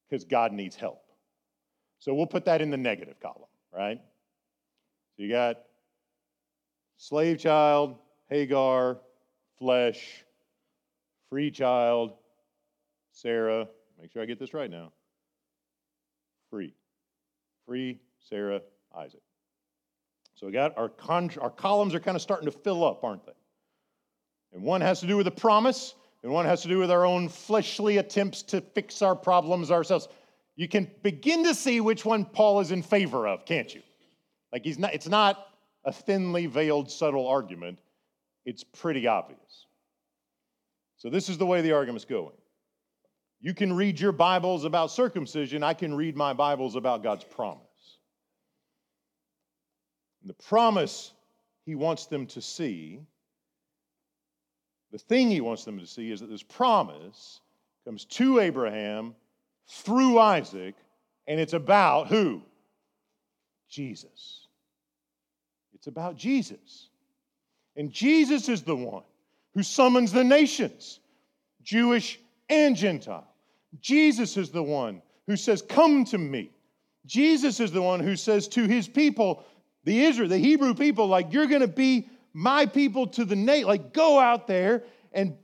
because 0.09 0.25
God 0.25 0.53
needs 0.53 0.77
help. 0.77 1.03
So 1.99 2.15
we'll 2.15 2.27
put 2.27 2.45
that 2.45 2.61
in 2.61 2.71
the 2.71 2.77
negative 2.77 3.19
column, 3.21 3.49
right? 3.73 3.99
So 5.17 5.23
you 5.23 5.31
got 5.31 5.57
slave 6.97 7.39
child, 7.39 7.97
Hagar, 8.29 8.99
flesh, 9.59 10.25
free 11.31 11.51
child, 11.51 12.13
Sarah. 13.13 13.67
Make 14.01 14.13
sure 14.13 14.23
I 14.23 14.27
get 14.27 14.39
this 14.39 14.55
right 14.55 14.71
now. 14.71 14.93
Free. 16.51 16.75
Free, 17.67 17.99
Sarah, 18.21 18.61
Isaac. 18.97 19.23
So 20.35 20.47
we 20.47 20.53
got 20.53 20.77
our, 20.77 20.91
con- 20.91 21.31
our 21.41 21.51
columns 21.51 21.95
are 21.95 22.01
kind 22.01 22.15
of 22.15 22.23
starting 22.23 22.47
to 22.47 22.53
fill 22.53 22.85
up, 22.85 23.03
aren't 23.03 23.25
they? 23.25 23.33
And 24.53 24.63
one 24.63 24.83
has 24.83 25.01
to 25.01 25.07
do 25.07 25.17
with 25.17 25.25
the 25.25 25.31
promise, 25.31 25.95
and 26.26 26.35
one 26.35 26.45
has 26.45 26.62
to 26.62 26.68
do 26.68 26.80
with 26.80 26.90
our 26.90 27.06
own 27.06 27.28
fleshly 27.28 27.99
attempts 27.99 28.42
to 28.42 28.61
fix 28.61 29.00
our 29.00 29.14
problems 29.14 29.71
ourselves. 29.71 30.09
You 30.56 30.66
can 30.66 30.90
begin 31.04 31.45
to 31.45 31.54
see 31.54 31.80
which 31.80 32.04
one 32.04 32.25
Paul 32.25 32.59
is 32.59 32.73
in 32.73 32.83
favor 32.83 33.28
of, 33.28 33.45
can't 33.45 33.73
you? 33.73 33.80
Like 34.52 34.64
he's 34.64 34.76
not, 34.76 34.92
it's 34.92 35.06
not 35.06 35.47
a 35.85 35.92
thinly 35.92 36.47
veiled, 36.47 36.90
subtle 36.90 37.28
argument. 37.28 37.78
It's 38.45 38.64
pretty 38.64 39.06
obvious. 39.06 39.66
So 40.97 41.11
this 41.11 41.28
is 41.28 41.38
the 41.38 41.47
way 41.47 41.62
the 41.62 41.71
argument's 41.71 42.04
going. 42.04 42.35
You 43.40 43.54
can 43.54 43.73
read 43.73 44.00
your 44.00 44.11
Bibles 44.11 44.64
about 44.64 44.90
circumcision, 44.90 45.62
I 45.62 45.75
can 45.75 45.95
read 45.95 46.16
my 46.16 46.33
Bibles 46.33 46.75
about 46.75 47.04
God's 47.04 47.23
promise. 47.23 47.62
And 50.23 50.30
the 50.30 50.42
promise 50.42 51.12
he 51.64 51.76
wants 51.76 52.06
them 52.06 52.26
to 52.26 52.42
see, 52.42 53.02
the 54.93 54.99
thing 54.99 55.31
he 55.31 55.40
wants 55.40 55.64
them 55.64 55.78
to 55.78 55.87
see 55.87 56.11
is 56.11 56.21
that 56.21 56.31
this 56.31 56.43
promise 56.43 57.40
comes 57.85 58.05
to 58.05 58.40
Abraham 58.40 59.14
through 59.69 60.19
Isaac, 60.19 60.75
and 61.26 61.40
it's 61.40 61.52
about 61.52 62.09
who? 62.09 62.43
Jesus. 63.69 64.47
It's 65.75 65.87
about 65.87 66.16
Jesus. 66.16 66.88
And 67.76 67.90
Jesus 67.90 68.49
is 68.49 68.62
the 68.62 68.76
one 68.76 69.02
who 69.55 69.62
summons 69.62 70.12
the 70.12 70.25
nations, 70.25 71.00
Jewish 71.62 72.19
and 72.49 72.76
Gentile. 72.76 73.26
Jesus 73.81 74.37
is 74.37 74.50
the 74.50 74.62
one 74.62 75.02
who 75.26 75.37
says, 75.37 75.62
Come 75.62 76.05
to 76.07 76.19
me. 76.19 76.50
Jesus 77.07 77.61
is 77.61 77.71
the 77.73 77.83
one 77.83 78.00
who 78.00 78.16
says 78.16 78.49
to 78.49 78.64
his 78.64 78.88
people, 78.88 79.45
the 79.85 80.05
Israel, 80.05 80.28
the 80.28 80.38
Hebrew 80.38 80.75
people, 80.75 81.07
like, 81.07 81.33
you're 81.33 81.47
going 81.47 81.61
to 81.61 81.69
be 81.69 82.09
my 82.37 82.66
people 82.66 83.07
to 83.09 83.25
the 83.25 83.37
nation. 83.37 83.66
Like, 83.66 83.93
go 83.93 84.19
out 84.19 84.47
there 84.47 84.85
and 85.12 85.37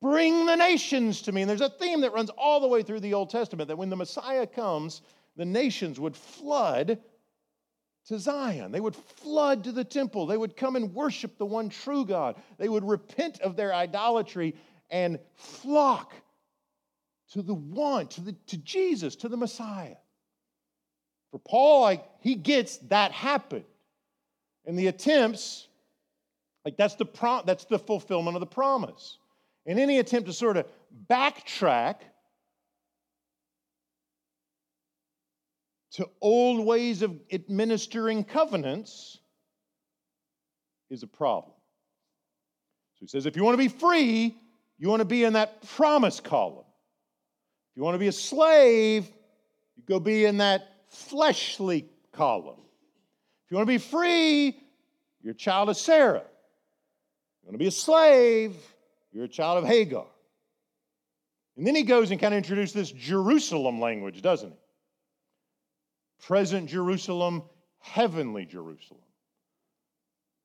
Bring 0.00 0.46
the 0.46 0.56
nations 0.56 1.22
to 1.22 1.32
me. 1.32 1.42
And 1.42 1.50
there's 1.50 1.60
a 1.60 1.68
theme 1.68 2.02
that 2.02 2.12
runs 2.12 2.30
all 2.30 2.60
the 2.60 2.68
way 2.68 2.82
through 2.82 3.00
the 3.00 3.14
Old 3.14 3.30
Testament 3.30 3.68
that 3.68 3.76
when 3.76 3.90
the 3.90 3.96
Messiah 3.96 4.46
comes, 4.46 5.02
the 5.36 5.44
nations 5.44 5.98
would 5.98 6.16
flood 6.16 6.98
to 8.06 8.18
Zion. 8.18 8.70
They 8.70 8.80
would 8.80 8.94
flood 8.94 9.64
to 9.64 9.72
the 9.72 9.84
temple. 9.84 10.26
They 10.26 10.36
would 10.36 10.56
come 10.56 10.76
and 10.76 10.94
worship 10.94 11.36
the 11.36 11.46
one 11.46 11.68
true 11.68 12.04
God. 12.04 12.36
They 12.58 12.68
would 12.68 12.84
repent 12.84 13.40
of 13.40 13.56
their 13.56 13.74
idolatry 13.74 14.54
and 14.88 15.18
flock 15.34 16.14
to 17.32 17.42
the 17.42 17.54
one, 17.54 18.06
to, 18.06 18.20
the, 18.20 18.32
to 18.46 18.56
Jesus, 18.56 19.16
to 19.16 19.28
the 19.28 19.36
Messiah. 19.36 19.96
For 21.32 21.40
Paul, 21.40 21.82
like 21.82 22.08
he 22.20 22.36
gets 22.36 22.78
that 22.88 23.10
happened. 23.12 23.64
And 24.64 24.78
the 24.78 24.86
attempts, 24.86 25.67
like 26.68 26.76
that's 26.76 26.96
the 26.96 27.06
pro- 27.06 27.40
that's 27.46 27.64
the 27.64 27.78
fulfillment 27.78 28.36
of 28.36 28.40
the 28.40 28.46
promise. 28.46 29.16
And 29.64 29.80
any 29.80 30.00
attempt 30.00 30.28
to 30.28 30.34
sort 30.34 30.58
of 30.58 30.66
backtrack 31.08 31.94
to 35.92 36.06
old 36.20 36.66
ways 36.66 37.00
of 37.00 37.18
administering 37.32 38.22
covenants 38.22 39.16
is 40.90 41.02
a 41.02 41.06
problem. 41.06 41.54
So 42.96 42.98
he 43.00 43.06
says 43.06 43.24
if 43.24 43.34
you 43.34 43.44
want 43.44 43.54
to 43.54 43.64
be 43.64 43.68
free, 43.68 44.36
you 44.78 44.90
want 44.90 45.00
to 45.00 45.06
be 45.06 45.24
in 45.24 45.32
that 45.32 45.66
promise 45.68 46.20
column. 46.20 46.66
If 47.70 47.78
you 47.78 47.82
want 47.82 47.94
to 47.94 47.98
be 47.98 48.08
a 48.08 48.12
slave, 48.12 49.06
you 49.74 49.84
go 49.86 49.98
be 49.98 50.26
in 50.26 50.36
that 50.36 50.68
fleshly 50.90 51.88
column. 52.12 52.60
If 53.46 53.52
you 53.52 53.56
want 53.56 53.66
to 53.66 53.72
be 53.72 53.78
free, 53.78 54.60
you're 55.22 55.32
a 55.32 55.34
child 55.34 55.70
of 55.70 55.78
Sarah. 55.78 56.24
Want 57.48 57.54
to 57.54 57.58
be 57.60 57.68
a 57.68 57.70
slave, 57.70 58.56
you're 59.10 59.24
a 59.24 59.28
child 59.28 59.56
of 59.56 59.64
Hagar. 59.64 60.04
And 61.56 61.66
then 61.66 61.74
he 61.74 61.82
goes 61.82 62.10
and 62.10 62.20
kind 62.20 62.34
of 62.34 62.36
introduces 62.36 62.74
this 62.74 62.92
Jerusalem 62.92 63.80
language, 63.80 64.20
doesn't 64.20 64.50
he? 64.50 64.56
Present 66.26 66.68
Jerusalem, 66.68 67.42
heavenly 67.78 68.44
Jerusalem. 68.44 69.00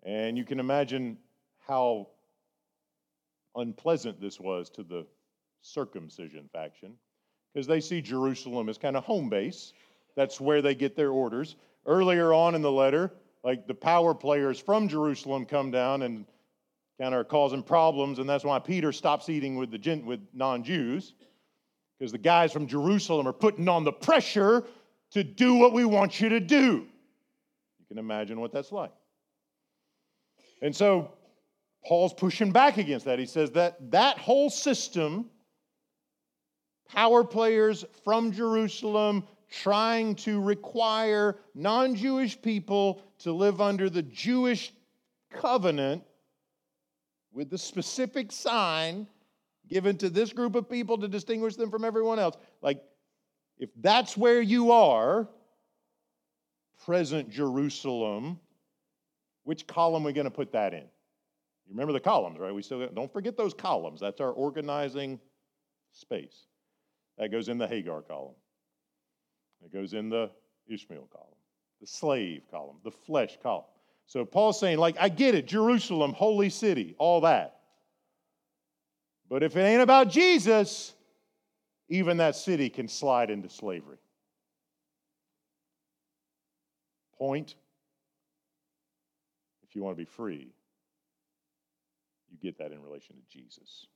And 0.03 0.38
you 0.38 0.45
can 0.45 0.62
imagine 0.62 1.17
how 1.67 2.07
unpleasant 3.53 4.22
this 4.22 4.39
was 4.39 4.69
to 4.69 4.83
the 4.83 5.05
circumcision 5.62 6.50
faction 6.53 6.93
because 7.53 7.67
they 7.67 7.81
see 7.81 8.01
Jerusalem 8.01 8.69
as 8.69 8.77
kind 8.77 8.95
of 8.95 9.03
home 9.03 9.27
base. 9.27 9.74
That's 10.15 10.39
where 10.39 10.62
they 10.62 10.74
get 10.74 10.95
their 10.95 11.12
orders. 11.12 11.57
Earlier 11.86 12.31
on 12.31 12.55
in 12.55 12.62
the 12.62 12.72
letter, 12.72 13.12
like 13.43 13.67
the 13.67 13.74
power 13.74 14.15
players 14.15 14.57
from 14.57 14.88
Jerusalem 14.88 15.45
come 15.45 15.69
down 15.69 16.03
and 16.03 16.25
kind 17.00 17.13
of 17.13 17.21
are 17.21 17.23
causing 17.23 17.63
problems, 17.63 18.19
and 18.19 18.29
that's 18.29 18.43
why 18.43 18.59
Peter 18.59 18.91
stops 18.91 19.29
eating 19.29 19.55
with, 19.55 19.71
the, 19.71 19.77
gent 19.77 20.05
with 20.05 20.19
non 20.33 20.63
Jews, 20.63 21.13
because 21.97 22.12
the 22.12 22.17
guys 22.17 22.51
from 22.51 22.67
Jerusalem 22.67 23.27
are 23.27 23.33
putting 23.33 23.67
on 23.67 23.83
the 23.83 23.91
pressure 23.91 24.63
to 25.12 25.23
do 25.23 25.55
what 25.55 25.73
we 25.73 25.85
want 25.85 26.19
you 26.19 26.29
to 26.29 26.39
do. 26.39 26.88
You 27.79 27.85
can 27.88 27.97
imagine 27.97 28.39
what 28.39 28.51
that's 28.51 28.71
like. 28.71 28.91
And 30.62 30.75
so 30.75 31.12
Paul's 31.85 32.13
pushing 32.13 32.51
back 32.51 32.77
against 32.77 33.05
that. 33.05 33.19
He 33.19 33.25
says 33.25 33.51
that 33.51 33.91
that 33.91 34.17
whole 34.17 34.50
system, 34.50 35.29
power 36.89 37.23
players 37.23 37.83
from 38.03 38.31
Jerusalem 38.31 39.27
trying 39.51 40.15
to 40.15 40.41
require 40.41 41.38
non 41.53 41.95
Jewish 41.95 42.41
people 42.41 43.01
to 43.19 43.31
live 43.31 43.62
under 43.62 43.89
the 43.89 44.01
Jewish 44.01 44.73
covenant, 45.31 46.03
with 47.33 47.49
the 47.49 47.57
specific 47.57 48.31
sign 48.31 49.07
given 49.67 49.97
to 49.97 50.09
this 50.09 50.31
group 50.33 50.55
of 50.55 50.69
people 50.69 50.97
to 50.99 51.07
distinguish 51.07 51.55
them 51.55 51.71
from 51.71 51.83
everyone 51.83 52.19
else. 52.19 52.37
Like, 52.61 52.81
if 53.57 53.69
that's 53.81 54.15
where 54.17 54.41
you 54.41 54.71
are, 54.71 55.27
present 56.85 57.29
Jerusalem, 57.29 58.39
which 59.43 59.65
column 59.67 60.03
are 60.03 60.07
we 60.07 60.13
going 60.13 60.25
to 60.25 60.31
put 60.31 60.51
that 60.51 60.73
in? 60.73 60.83
You 61.65 61.71
remember 61.71 61.93
the 61.93 61.99
columns, 61.99 62.39
right? 62.39 62.53
We 62.53 62.61
still 62.61 62.87
don't 62.89 63.11
forget 63.11 63.37
those 63.37 63.53
columns. 63.53 64.01
That's 64.01 64.19
our 64.19 64.31
organizing 64.31 65.19
space. 65.91 66.47
That 67.17 67.31
goes 67.31 67.47
in 67.47 67.57
the 67.57 67.67
Hagar 67.67 68.01
column. 68.01 68.35
It 69.63 69.71
goes 69.71 69.93
in 69.93 70.09
the 70.09 70.29
Ishmael 70.67 71.07
column, 71.11 71.37
the 71.79 71.87
slave 71.87 72.41
column, 72.51 72.77
the 72.83 72.91
flesh 72.91 73.37
column. 73.41 73.65
So 74.05 74.25
Paul's 74.25 74.60
saying, 74.60 74.77
like, 74.77 74.95
I 75.00 75.10
get 75.10 75.36
it, 75.36 75.48
Jerusalem, 75.48 76.13
holy 76.13 76.50
city, 76.50 76.95
all 76.98 77.22
that. 77.22 77.60
But 79.29 79.43
if 79.43 79.55
it 79.55 79.62
ain't 79.62 79.81
about 79.81 80.10
Jesus, 80.10 80.93
even 81.89 82.17
that 82.17 82.36
city 82.36 82.69
can 82.69 82.88
slide 82.88 83.29
into 83.29 83.50
slavery. 83.50 83.98
Point 87.17 87.55
if 89.67 89.75
you 89.75 89.81
want 89.81 89.98
to 89.98 90.01
be 90.01 90.05
free, 90.05 90.53
you 92.29 92.38
get 92.41 92.60
that 92.60 92.72
in 92.72 92.81
relation 92.83 93.15
to 93.15 93.22
Jesus. 93.39 93.88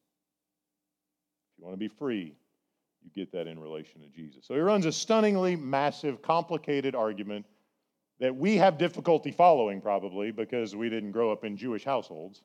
If 1.54 1.60
you 1.60 1.66
want 1.66 1.74
to 1.74 1.80
be 1.80 1.88
free, 1.88 2.34
you 3.04 3.12
get 3.14 3.32
that 3.34 3.46
in 3.46 3.60
relation 3.60 4.02
to 4.02 4.08
Jesus. 4.08 4.46
So 4.46 4.56
he 4.56 4.60
runs 4.60 4.88
a 4.88 4.92
stunningly 4.92 5.56
massive, 5.56 6.22
complicated 6.22 6.96
argument 6.96 7.46
that 8.20 8.36
we 8.36 8.58
have 8.58 8.78
difficulty 8.78 9.32
following, 9.32 9.82
probably 9.82 10.32
because 10.32 10.76
we 10.76 10.90
didn't 10.90 11.12
grow 11.12 11.32
up 11.32 11.44
in 11.44 11.56
Jewish 11.56 11.84
households. 11.84 12.42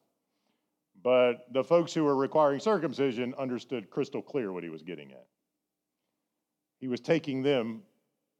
But 1.02 1.46
the 1.52 1.64
folks 1.64 1.92
who 1.92 2.04
were 2.04 2.14
requiring 2.14 2.60
circumcision 2.60 3.34
understood 3.38 3.90
crystal 3.90 4.22
clear 4.22 4.52
what 4.52 4.62
he 4.62 4.68
was 4.68 4.82
getting 4.82 5.12
at. 5.12 5.26
He 6.78 6.88
was 6.88 7.00
taking 7.00 7.42
them 7.42 7.82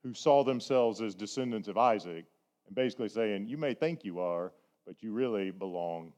who 0.03 0.15
saw 0.15 0.45
themselves 0.45 1.01
as 1.01 1.15
descendants 1.15 1.69
of 1.69 1.79
Isaac 1.79 2.27
and 2.67 2.75
basically 2.75 3.09
saying, 3.09 3.49
You 3.49 3.57
may 3.57 3.75
think 3.75 4.05
you 4.05 4.21
are, 4.21 4.53
but 4.87 5.03
you 5.03 5.13
really 5.13 5.51
belong 5.51 6.13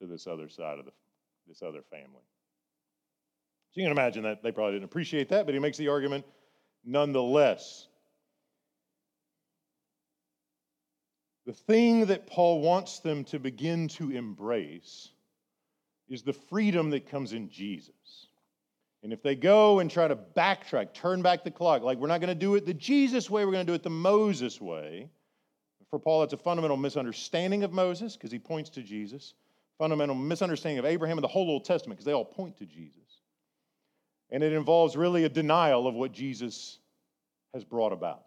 to 0.00 0.06
this 0.06 0.26
other 0.26 0.48
side 0.48 0.78
of 0.78 0.84
the, 0.84 0.92
this 1.46 1.62
other 1.62 1.82
family. 1.90 2.24
So 3.72 3.80
you 3.80 3.84
can 3.84 3.92
imagine 3.92 4.24
that 4.24 4.42
they 4.42 4.50
probably 4.50 4.74
didn't 4.74 4.86
appreciate 4.86 5.28
that, 5.28 5.46
but 5.46 5.54
he 5.54 5.60
makes 5.60 5.78
the 5.78 5.88
argument 5.88 6.24
nonetheless. 6.84 7.86
The 11.50 11.56
thing 11.56 12.06
that 12.06 12.28
Paul 12.28 12.60
wants 12.60 13.00
them 13.00 13.24
to 13.24 13.40
begin 13.40 13.88
to 13.88 14.12
embrace 14.12 15.08
is 16.08 16.22
the 16.22 16.32
freedom 16.32 16.90
that 16.90 17.10
comes 17.10 17.32
in 17.32 17.50
Jesus. 17.50 18.28
And 19.02 19.12
if 19.12 19.20
they 19.20 19.34
go 19.34 19.80
and 19.80 19.90
try 19.90 20.06
to 20.06 20.14
backtrack, 20.14 20.94
turn 20.94 21.22
back 21.22 21.42
the 21.42 21.50
clock, 21.50 21.82
like 21.82 21.98
we're 21.98 22.06
not 22.06 22.20
going 22.20 22.28
to 22.28 22.36
do 22.36 22.54
it 22.54 22.66
the 22.66 22.74
Jesus 22.74 23.28
way, 23.28 23.44
we're 23.44 23.50
going 23.50 23.66
to 23.66 23.72
do 23.72 23.74
it 23.74 23.82
the 23.82 23.90
Moses 23.90 24.60
way. 24.60 25.10
For 25.88 25.98
Paul, 25.98 26.20
that's 26.20 26.34
a 26.34 26.36
fundamental 26.36 26.76
misunderstanding 26.76 27.64
of 27.64 27.72
Moses 27.72 28.16
because 28.16 28.30
he 28.30 28.38
points 28.38 28.70
to 28.70 28.82
Jesus, 28.84 29.34
fundamental 29.76 30.14
misunderstanding 30.14 30.78
of 30.78 30.84
Abraham 30.84 31.18
and 31.18 31.24
the 31.24 31.28
whole 31.28 31.50
Old 31.50 31.64
Testament 31.64 31.98
because 31.98 32.06
they 32.06 32.14
all 32.14 32.24
point 32.24 32.58
to 32.58 32.64
Jesus. 32.64 33.22
And 34.30 34.44
it 34.44 34.52
involves 34.52 34.96
really 34.96 35.24
a 35.24 35.28
denial 35.28 35.88
of 35.88 35.96
what 35.96 36.12
Jesus 36.12 36.78
has 37.54 37.64
brought 37.64 37.92
about. 37.92 38.22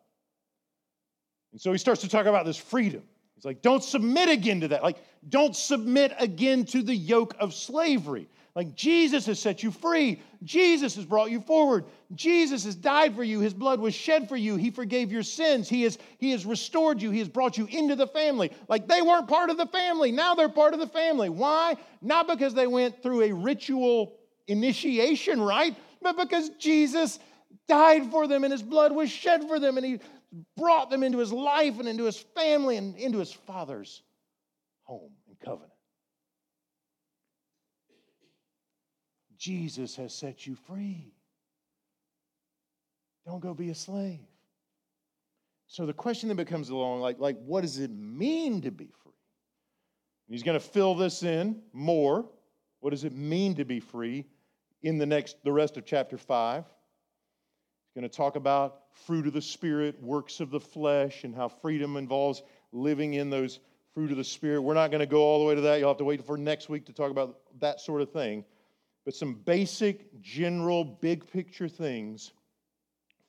And 1.54 1.62
so 1.62 1.72
he 1.72 1.78
starts 1.78 2.02
to 2.02 2.10
talk 2.10 2.26
about 2.26 2.46
this 2.46 2.58
freedom. 2.58 3.04
He's 3.36 3.46
like, 3.46 3.62
don't 3.62 3.84
submit 3.84 4.30
again 4.30 4.62
to 4.62 4.70
that. 4.70 4.84
Like, 4.84 4.98
don't 5.28 5.56
submit 5.56 6.14
again 6.20 6.66
to 6.66 6.82
the 6.82 6.96
yoke 6.96 7.36
of 7.40 7.54
slavery. 7.54 8.30
Like, 8.56 8.76
Jesus 8.76 9.26
has 9.26 9.40
set 9.40 9.64
you 9.64 9.72
free. 9.72 10.22
Jesus 10.44 10.96
has 10.96 11.06
brought 11.06 11.32
you 11.32 11.42
forward. 11.42 11.86
Jesus 12.14 12.66
has 12.66 12.76
died 12.76 13.16
for 13.16 13.24
you. 13.24 13.40
His 13.40 13.54
blood 13.54 13.80
was 13.80 13.96
shed 13.96 14.30
for 14.30 14.38
you. 14.38 14.56
He 14.58 14.70
forgave 14.70 15.12
your 15.12 15.24
sins. 15.24 15.68
He 15.68 15.82
has, 15.84 15.98
he 16.20 16.32
has 16.32 16.46
restored 16.46 17.02
you. 17.02 17.10
He 17.10 17.18
has 17.18 17.28
brought 17.28 17.58
you 17.58 17.66
into 17.72 17.96
the 17.96 18.06
family. 18.06 18.52
Like, 18.68 18.88
they 18.88 19.02
weren't 19.02 19.28
part 19.28 19.50
of 19.50 19.58
the 19.58 19.66
family. 19.66 20.12
Now 20.12 20.36
they're 20.36 20.50
part 20.50 20.76
of 20.76 20.80
the 20.80 20.88
family. 20.88 21.30
Why? 21.30 21.76
Not 22.02 22.28
because 22.28 22.54
they 22.54 22.68
went 22.68 23.02
through 23.02 23.24
a 23.24 23.32
ritual 23.32 24.14
initiation, 24.48 25.42
right? 25.42 25.76
But 26.04 26.18
because 26.18 26.50
Jesus 26.60 27.18
died 27.68 28.12
for 28.12 28.28
them 28.28 28.44
and 28.44 28.52
his 28.52 28.62
blood 28.62 28.92
was 28.92 29.10
shed 29.10 29.48
for 29.48 29.60
them 29.60 29.78
and 29.78 29.86
he 29.86 30.00
brought 30.58 30.90
them 30.90 31.04
into 31.04 31.20
his 31.20 31.32
life 31.32 31.80
and 31.80 31.88
into 31.88 32.06
his 32.06 32.18
family 32.18 32.78
and 32.78 32.96
into 32.96 33.20
his 33.20 33.32
father's 33.32 34.02
home 34.84 35.12
and 35.28 35.40
covenant. 35.40 35.72
Jesus 39.38 39.96
has 39.98 40.14
set 40.14 40.48
you 40.48 40.56
free. 40.56 41.14
Don't 43.26 43.42
go 43.42 43.54
be 43.54 43.70
a 43.70 43.76
slave. 43.76 44.20
So 45.68 45.86
the 45.86 45.94
question 45.94 46.30
then 46.30 46.38
becomes 46.38 46.70
along 46.70 47.02
like, 47.02 47.20
like 47.20 47.38
what 47.44 47.62
does 47.62 47.80
it 47.80 47.92
mean 47.92 48.62
to 48.62 48.72
be 48.72 48.90
free? 49.04 49.12
he's 50.30 50.44
going 50.44 50.60
to 50.60 50.66
fill 50.66 50.96
this 50.96 51.24
in 51.24 51.62
more. 51.74 52.26
What 52.80 52.92
does 52.92 53.04
it 53.04 53.14
mean 53.14 53.56
to 53.56 53.66
be 53.66 53.80
free 53.80 54.26
in 54.82 54.98
the 54.98 55.06
next 55.06 55.38
the 55.44 55.52
rest 55.52 55.78
of 55.78 55.86
chapter 55.86 56.18
5? 56.18 56.66
Going 57.96 58.10
to 58.10 58.10
talk 58.10 58.36
about 58.36 58.80
fruit 59.06 59.28
of 59.28 59.34
the 59.34 59.42
Spirit, 59.42 60.02
works 60.02 60.40
of 60.40 60.50
the 60.50 60.60
flesh, 60.60 61.24
and 61.24 61.36
how 61.36 61.48
freedom 61.48 61.96
involves 61.96 62.42
living 62.72 63.14
in 63.14 63.30
those 63.30 63.60
fruit 63.94 64.10
of 64.10 64.18
the 64.18 64.24
Spirit. 64.24 64.62
We're 64.62 64.74
not 64.74 64.90
going 64.90 65.02
to 65.02 65.06
go 65.06 65.22
all 65.22 65.40
the 65.40 65.46
way 65.46 65.56
to 65.56 65.62
that. 65.62 65.80
You'll 65.80 65.90
have 65.90 65.98
to 65.98 66.04
wait 66.04 66.26
for 66.26 66.36
next 66.38 66.70
week 66.70 66.88
to 66.88 66.94
talk 66.94 67.12
about 67.12 67.38
that 67.60 67.80
sort 67.80 68.02
of 68.02 68.12
thing. 68.12 68.46
But 69.06 69.14
some 69.14 69.36
basic, 69.36 70.22
general, 70.22 70.84
big 70.84 71.32
picture 71.32 71.68
things 71.68 72.32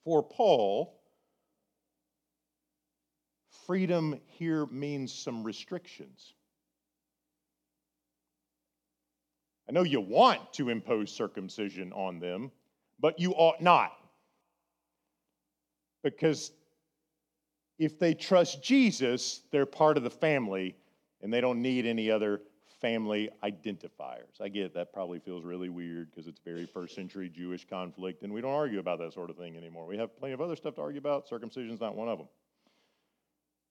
for 0.04 0.22
Paul. 0.22 0.98
Freedom 3.66 4.18
here 4.26 4.66
means 4.66 5.12
some 5.12 5.42
restrictions. 5.42 6.32
I 9.68 9.72
know 9.72 9.82
you 9.82 10.00
want 10.00 10.52
to 10.54 10.68
impose 10.68 11.10
circumcision 11.10 11.92
on 11.92 12.18
them, 12.18 12.50
but 13.00 13.18
you 13.18 13.32
ought 13.32 13.60
not. 13.60 13.92
Because 16.04 16.52
if 17.78 17.98
they 17.98 18.14
trust 18.14 18.62
Jesus, 18.62 19.42
they're 19.50 19.66
part 19.66 19.96
of 19.96 20.04
the 20.04 20.10
family 20.10 20.76
and 21.22 21.32
they 21.32 21.40
don't 21.40 21.60
need 21.60 21.86
any 21.86 22.10
other 22.10 22.42
family 22.80 23.30
identifiers. 23.42 24.40
I 24.40 24.48
get 24.48 24.74
that 24.74 24.92
probably 24.92 25.18
feels 25.18 25.42
really 25.42 25.70
weird 25.70 26.10
because 26.10 26.26
it's 26.26 26.40
very 26.44 26.66
first 26.66 26.94
century 26.94 27.30
Jewish 27.30 27.66
conflict 27.66 28.22
and 28.22 28.32
we 28.32 28.42
don't 28.42 28.52
argue 28.52 28.78
about 28.78 28.98
that 28.98 29.14
sort 29.14 29.30
of 29.30 29.36
thing 29.36 29.56
anymore. 29.56 29.86
We 29.86 29.96
have 29.96 30.16
plenty 30.18 30.34
of 30.34 30.42
other 30.42 30.54
stuff 30.54 30.74
to 30.74 30.82
argue 30.82 31.00
about. 31.00 31.26
Circumcision's 31.26 31.80
not 31.80 31.96
one 31.96 32.08
of 32.08 32.18
them. 32.18 32.28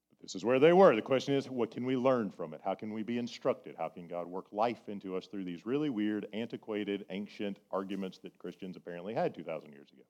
But 0.09 0.19
this 0.19 0.33
is 0.33 0.43
where 0.43 0.59
they 0.59 0.73
were. 0.73 0.95
The 0.95 1.03
question 1.03 1.35
is, 1.35 1.47
what 1.47 1.69
can 1.69 1.85
we 1.85 1.95
learn 1.95 2.31
from 2.31 2.55
it? 2.55 2.61
How 2.65 2.73
can 2.73 2.91
we 2.91 3.03
be 3.03 3.19
instructed? 3.19 3.75
How 3.77 3.89
can 3.89 4.07
God 4.07 4.25
work 4.25 4.47
life 4.51 4.89
into 4.89 5.15
us 5.15 5.27
through 5.27 5.43
these 5.43 5.63
really 5.65 5.91
weird, 5.91 6.27
antiquated, 6.33 7.05
ancient 7.11 7.59
arguments 7.69 8.17
that 8.23 8.35
Christians 8.39 8.75
apparently 8.75 9.13
had 9.13 9.35
2,000 9.35 9.71
years 9.71 9.89
ago? 9.93 10.03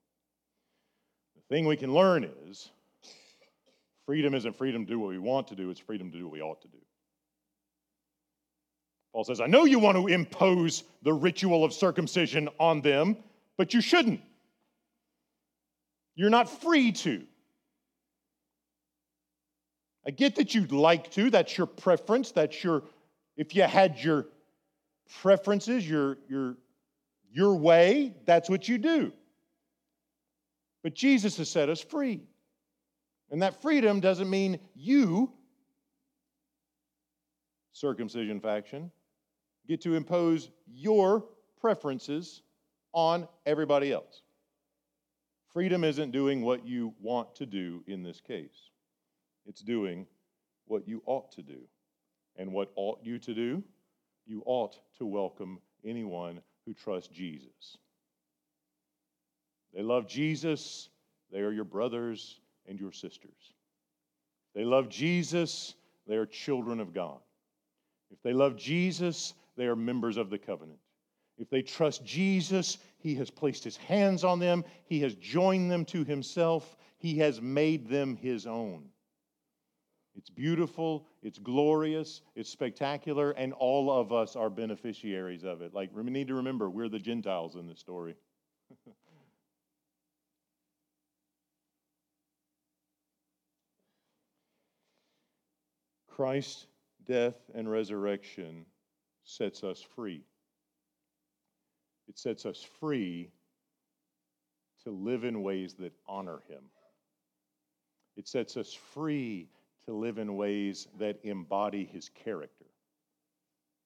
The 1.49 1.56
thing 1.56 1.65
we 1.65 1.77
can 1.77 1.93
learn 1.93 2.29
is 2.47 2.69
freedom 4.06 4.34
isn't 4.34 4.56
freedom 4.56 4.86
to 4.86 4.91
do 4.91 4.99
what 4.99 5.10
we 5.10 5.17
want 5.17 5.47
to 5.47 5.56
do, 5.56 5.69
it's 5.69 5.79
freedom 5.79 6.12
to 6.12 6.17
do 6.17 6.25
what 6.25 6.34
we 6.34 6.41
ought 6.41 6.62
to 6.62 6.67
do. 6.67 6.77
Paul 9.13 9.23
says, 9.23 9.39
I 9.39 9.45
know 9.45 9.65
you 9.65 9.77
want 9.77 9.97
to 9.97 10.08
impose 10.08 10.84
the 11.03 11.13
ritual 11.13 11.63
of 11.63 11.71
circumcision 11.71 12.49
on 12.60 12.82
them, 12.82 13.17
but 13.58 13.73
you 13.73 13.79
shouldn't. 13.79 14.21
You're 16.15 16.32
not 16.32 16.49
free 16.49 16.91
to. 16.91 17.23
I 20.06 20.12
get 20.12 20.36
that 20.36 20.53
you'd 20.53 20.71
like 20.71 21.12
to, 21.12 21.29
that's 21.29 21.58
your 21.58 21.67
preference, 21.67 22.32
that's 22.32 22.63
your, 22.63 22.84
if 23.38 23.56
you 23.56 23.63
had 23.63 23.99
your 23.99 24.25
preferences, 25.21 25.88
your, 25.88 26.17
your, 26.27 26.58
your 27.32 27.56
way, 27.56 28.13
that's 28.25 28.49
what 28.49 28.67
you 28.67 28.77
do. 28.77 29.13
But 30.84 30.93
Jesus 30.93 31.38
has 31.38 31.50
set 31.50 31.69
us 31.69 31.82
free. 31.82 32.22
And 33.32 33.41
that 33.41 33.62
freedom 33.62 34.00
doesn't 34.00 34.30
mean 34.30 34.60
you, 34.76 35.32
circumcision 37.72 38.39
faction, 38.39 38.91
get 39.67 39.82
to 39.82 39.96
impose 39.96 40.52
your 40.67 41.26
preferences 41.60 42.43
on 42.91 43.28
everybody 43.46 43.91
else. 43.91 44.22
Freedom 45.52 45.84
isn't 45.84 46.12
doing 46.12 46.41
what 46.41 46.65
you 46.65 46.93
want 47.00 47.34
to 47.36 47.46
do 47.46 47.84
in 47.88 48.04
this 48.04 48.19
case, 48.19 48.69
it's 49.46 49.62
doing 49.62 50.06
what 50.65 50.88
you 50.88 51.02
ought 51.06 51.32
to 51.32 51.41
do. 51.41 51.60
And 52.36 52.52
what 52.52 52.72
ought 52.76 53.00
you 53.04 53.19
to 53.19 53.34
do? 53.36 53.63
You 54.26 54.41
ought 54.46 54.80
to 54.98 55.06
welcome 55.06 55.60
anyone 55.86 56.41
who 56.65 56.74
trusts 56.74 57.10
Jesus. 57.10 57.78
They 59.73 59.81
love 59.81 60.07
Jesus, 60.07 60.89
they 61.31 61.39
are 61.39 61.51
your 61.51 61.63
brothers 61.63 62.39
and 62.67 62.79
your 62.79 62.91
sisters. 62.91 63.53
They 64.53 64.63
love 64.63 64.89
Jesus, 64.89 65.73
they 66.07 66.15
are 66.15 66.25
children 66.25 66.79
of 66.79 66.93
God. 66.93 67.19
If 68.12 68.21
they 68.21 68.33
love 68.33 68.55
Jesus, 68.55 69.33
they 69.57 69.65
are 69.65 69.75
members 69.75 70.17
of 70.17 70.29
the 70.29 70.38
covenant. 70.38 70.79
If 71.38 71.49
they 71.49 71.63
trust 71.63 72.05
Jesus, 72.05 72.77
He 72.99 73.15
has 73.15 73.31
placed 73.31 73.63
His 73.63 73.77
hands 73.77 74.23
on 74.23 74.39
them, 74.39 74.63
He 74.86 74.99
has 75.01 75.15
joined 75.15 75.71
them 75.71 75.86
to 75.86 76.03
Himself, 76.03 76.77
He 76.97 77.17
has 77.17 77.41
made 77.41 77.89
them 77.89 78.15
His 78.15 78.45
own. 78.45 78.89
It's 80.15 80.29
beautiful, 80.29 81.07
it's 81.23 81.39
glorious, 81.39 82.21
it's 82.36 82.49
spectacular, 82.49 83.31
and 83.31 83.51
all 83.53 83.91
of 83.91 84.13
us 84.13 84.36
are 84.36 84.51
beneficiaries 84.51 85.43
of 85.43 85.63
it. 85.63 85.73
Like, 85.73 85.89
we 85.95 86.03
need 86.03 86.27
to 86.27 86.36
remember, 86.36 86.69
we're 86.69 86.89
the 86.89 86.99
Gentiles 86.99 87.55
in 87.55 87.67
this 87.67 87.79
story. 87.79 88.15
Christ's 96.15 96.67
death 97.08 97.36
and 97.56 97.69
resurrection 97.69 98.65
sets 99.23 99.63
us 99.63 99.82
free. 99.95 100.21
It 102.08 102.19
sets 102.19 102.45
us 102.45 102.63
free 102.80 103.32
to 104.84 104.91
live 104.91 105.23
in 105.23 105.41
ways 105.41 105.73
that 105.80 105.93
honor 106.08 106.41
Him. 106.47 106.62
It 108.15 108.28
sets 108.28 108.58
us 108.58 108.73
free 108.73 109.47
to 109.86 109.93
live 109.93 110.19
in 110.19 110.36
ways 110.36 110.88
that 110.99 111.17
embody 111.23 111.89
His 111.91 112.10
character. 112.10 112.65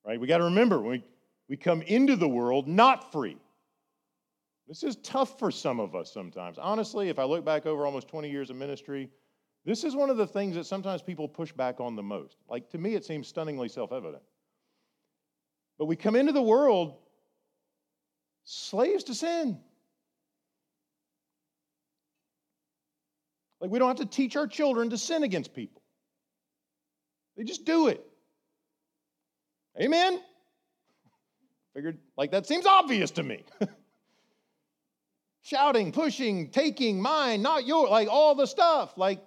Right? 0.05 0.19
We 0.19 0.27
got 0.27 0.39
to 0.39 0.45
remember 0.45 0.81
we, 0.81 1.03
we 1.47 1.55
come 1.55 1.81
into 1.83 2.17
the 2.17 2.27
world 2.27 2.67
not 2.67 3.09
free. 3.11 3.37
This 4.67 4.83
is 4.83 4.97
tough 4.97 5.39
for 5.39 5.49
some 5.49 5.79
of 5.79 5.95
us 5.95 6.11
sometimes. 6.11 6.57
Honestly, 6.57 7.07
if 7.07 7.19
I 7.19 7.23
look 7.23 7.45
back 7.45 7.65
over 7.65 7.85
almost 7.85 8.09
20 8.09 8.29
years 8.29 8.49
of 8.49 8.57
ministry, 8.57 9.09
This 9.67 9.83
is 9.83 9.97
one 9.97 10.09
of 10.09 10.15
the 10.15 10.25
things 10.25 10.55
that 10.55 10.65
sometimes 10.65 11.01
people 11.01 11.27
push 11.27 11.51
back 11.51 11.81
on 11.81 11.97
the 11.97 12.01
most. 12.01 12.37
Like 12.49 12.69
to 12.69 12.77
me, 12.77 12.95
it 12.95 13.03
seems 13.03 13.27
stunningly 13.27 13.67
self 13.67 13.91
evident. 13.91 14.23
But 15.77 15.87
we 15.87 15.97
come 15.97 16.15
into 16.15 16.31
the 16.31 16.41
world 16.41 16.95
slaves 18.45 19.03
to 19.03 19.13
sin. 19.13 19.59
Like 23.59 23.69
we 23.69 23.77
don't 23.77 23.89
have 23.89 23.97
to 23.97 24.05
teach 24.05 24.37
our 24.37 24.47
children 24.47 24.89
to 24.91 24.97
sin 24.97 25.23
against 25.23 25.53
people, 25.53 25.81
they 27.35 27.43
just 27.43 27.65
do 27.65 27.89
it. 27.89 28.01
Amen? 29.79 30.21
Figured, 31.75 31.99
like, 32.17 32.31
that 32.31 32.47
seems 32.47 32.65
obvious 32.65 33.11
to 33.11 33.21
me. 33.21 33.43
Shouting, 35.41 35.91
pushing, 35.91 36.49
taking, 36.49 36.99
mine, 36.99 37.43
not 37.43 37.67
yours, 37.67 37.91
like 37.91 38.07
all 38.07 38.33
the 38.33 38.47
stuff. 38.47 38.97
Like, 38.97 39.21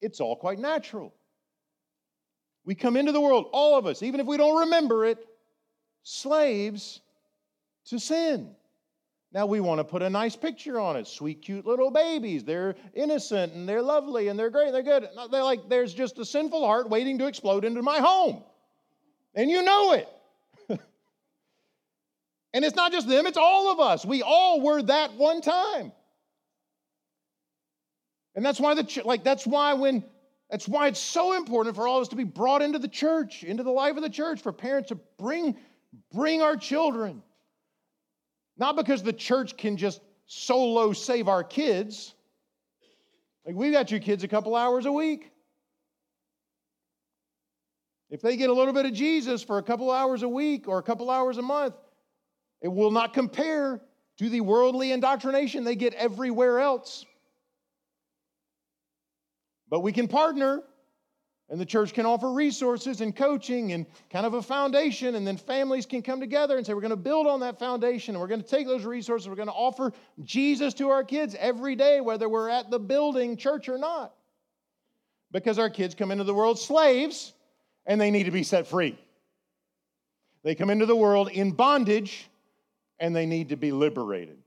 it's 0.00 0.20
all 0.20 0.36
quite 0.36 0.58
natural. 0.58 1.14
We 2.64 2.74
come 2.74 2.96
into 2.96 3.12
the 3.12 3.20
world, 3.20 3.46
all 3.52 3.78
of 3.78 3.86
us, 3.86 4.02
even 4.02 4.20
if 4.20 4.26
we 4.26 4.36
don't 4.36 4.60
remember 4.60 5.06
it, 5.06 5.24
slaves 6.02 7.00
to 7.86 7.98
sin. 7.98 8.54
Now 9.32 9.46
we 9.46 9.60
want 9.60 9.78
to 9.78 9.84
put 9.84 10.02
a 10.02 10.08
nice 10.08 10.36
picture 10.36 10.80
on 10.80 10.96
it. 10.96 11.06
Sweet, 11.06 11.42
cute 11.42 11.66
little 11.66 11.90
babies. 11.90 12.44
They're 12.44 12.76
innocent 12.94 13.52
and 13.52 13.68
they're 13.68 13.82
lovely 13.82 14.28
and 14.28 14.38
they're 14.38 14.50
great 14.50 14.66
and 14.66 14.74
they're 14.74 14.82
good. 14.82 15.06
They're 15.30 15.42
like, 15.42 15.68
there's 15.68 15.92
just 15.92 16.18
a 16.18 16.24
sinful 16.24 16.64
heart 16.64 16.88
waiting 16.88 17.18
to 17.18 17.26
explode 17.26 17.64
into 17.64 17.82
my 17.82 17.98
home. 17.98 18.42
And 19.34 19.50
you 19.50 19.62
know 19.62 19.92
it. 19.92 20.08
and 22.54 22.64
it's 22.64 22.76
not 22.76 22.90
just 22.92 23.06
them, 23.06 23.26
it's 23.26 23.36
all 23.36 23.70
of 23.70 23.80
us. 23.80 24.06
We 24.06 24.22
all 24.22 24.62
were 24.62 24.82
that 24.82 25.14
one 25.14 25.42
time. 25.42 25.92
And 28.38 28.46
that's 28.46 28.60
why 28.60 28.74
the 28.74 29.02
like 29.04 29.24
that's 29.24 29.44
why 29.44 29.74
when 29.74 30.04
that's 30.48 30.68
why 30.68 30.86
it's 30.86 31.00
so 31.00 31.32
important 31.32 31.74
for 31.74 31.88
all 31.88 31.96
of 31.96 32.02
us 32.02 32.08
to 32.10 32.16
be 32.16 32.22
brought 32.22 32.62
into 32.62 32.78
the 32.78 32.86
church, 32.86 33.42
into 33.42 33.64
the 33.64 33.72
life 33.72 33.96
of 33.96 34.02
the 34.02 34.08
church, 34.08 34.40
for 34.42 34.52
parents 34.52 34.90
to 34.90 34.94
bring 35.18 35.56
bring 36.12 36.40
our 36.40 36.56
children 36.56 37.20
not 38.56 38.76
because 38.76 39.02
the 39.02 39.12
church 39.12 39.56
can 39.56 39.76
just 39.76 40.00
solo 40.26 40.92
save 40.92 41.26
our 41.26 41.42
kids. 41.42 42.14
Like, 43.44 43.56
we 43.56 43.72
got 43.72 43.90
your 43.90 43.98
kids 43.98 44.22
a 44.22 44.28
couple 44.28 44.54
hours 44.54 44.86
a 44.86 44.92
week. 44.92 45.32
If 48.08 48.20
they 48.22 48.36
get 48.36 48.50
a 48.50 48.52
little 48.52 48.72
bit 48.72 48.86
of 48.86 48.92
Jesus 48.92 49.42
for 49.42 49.58
a 49.58 49.64
couple 49.64 49.90
hours 49.90 50.22
a 50.22 50.28
week 50.28 50.68
or 50.68 50.78
a 50.78 50.82
couple 50.84 51.10
hours 51.10 51.38
a 51.38 51.42
month, 51.42 51.74
it 52.62 52.68
will 52.68 52.92
not 52.92 53.14
compare 53.14 53.80
to 54.18 54.28
the 54.28 54.42
worldly 54.42 54.92
indoctrination 54.92 55.64
they 55.64 55.74
get 55.74 55.94
everywhere 55.94 56.60
else. 56.60 57.04
But 59.70 59.80
we 59.80 59.92
can 59.92 60.08
partner 60.08 60.62
and 61.50 61.58
the 61.58 61.66
church 61.66 61.94
can 61.94 62.04
offer 62.04 62.30
resources 62.30 63.00
and 63.00 63.16
coaching 63.16 63.72
and 63.72 63.86
kind 64.10 64.26
of 64.26 64.34
a 64.34 64.42
foundation, 64.42 65.14
and 65.14 65.26
then 65.26 65.38
families 65.38 65.86
can 65.86 66.02
come 66.02 66.20
together 66.20 66.58
and 66.58 66.66
say, 66.66 66.74
We're 66.74 66.82
going 66.82 66.90
to 66.90 66.96
build 66.96 67.26
on 67.26 67.40
that 67.40 67.58
foundation, 67.58 68.14
and 68.14 68.20
we're 68.20 68.28
going 68.28 68.42
to 68.42 68.46
take 68.46 68.66
those 68.66 68.84
resources, 68.84 69.28
we're 69.28 69.34
going 69.34 69.48
to 69.48 69.54
offer 69.54 69.92
Jesus 70.22 70.74
to 70.74 70.90
our 70.90 71.02
kids 71.02 71.34
every 71.38 71.74
day, 71.74 72.00
whether 72.00 72.28
we're 72.28 72.50
at 72.50 72.70
the 72.70 72.78
building, 72.78 73.36
church, 73.36 73.68
or 73.68 73.78
not. 73.78 74.14
Because 75.30 75.58
our 75.58 75.70
kids 75.70 75.94
come 75.94 76.10
into 76.10 76.24
the 76.24 76.34
world 76.34 76.58
slaves 76.58 77.32
and 77.86 78.00
they 78.00 78.10
need 78.10 78.24
to 78.24 78.30
be 78.30 78.42
set 78.42 78.66
free. 78.66 78.98
They 80.42 80.54
come 80.54 80.70
into 80.70 80.86
the 80.86 80.96
world 80.96 81.28
in 81.30 81.50
bondage 81.50 82.28
and 82.98 83.14
they 83.14 83.26
need 83.26 83.50
to 83.50 83.56
be 83.56 83.70
liberated. 83.70 84.38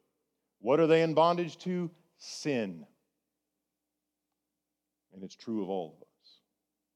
What 0.59 0.79
are 0.79 0.87
they 0.87 1.03
in 1.03 1.13
bondage 1.13 1.57
to? 1.59 1.91
Sin. 2.17 2.85
And 5.13 5.23
it's 5.23 5.35
true 5.35 5.61
of 5.61 5.69
all 5.69 5.95
of 5.97 6.01
us. 6.01 6.39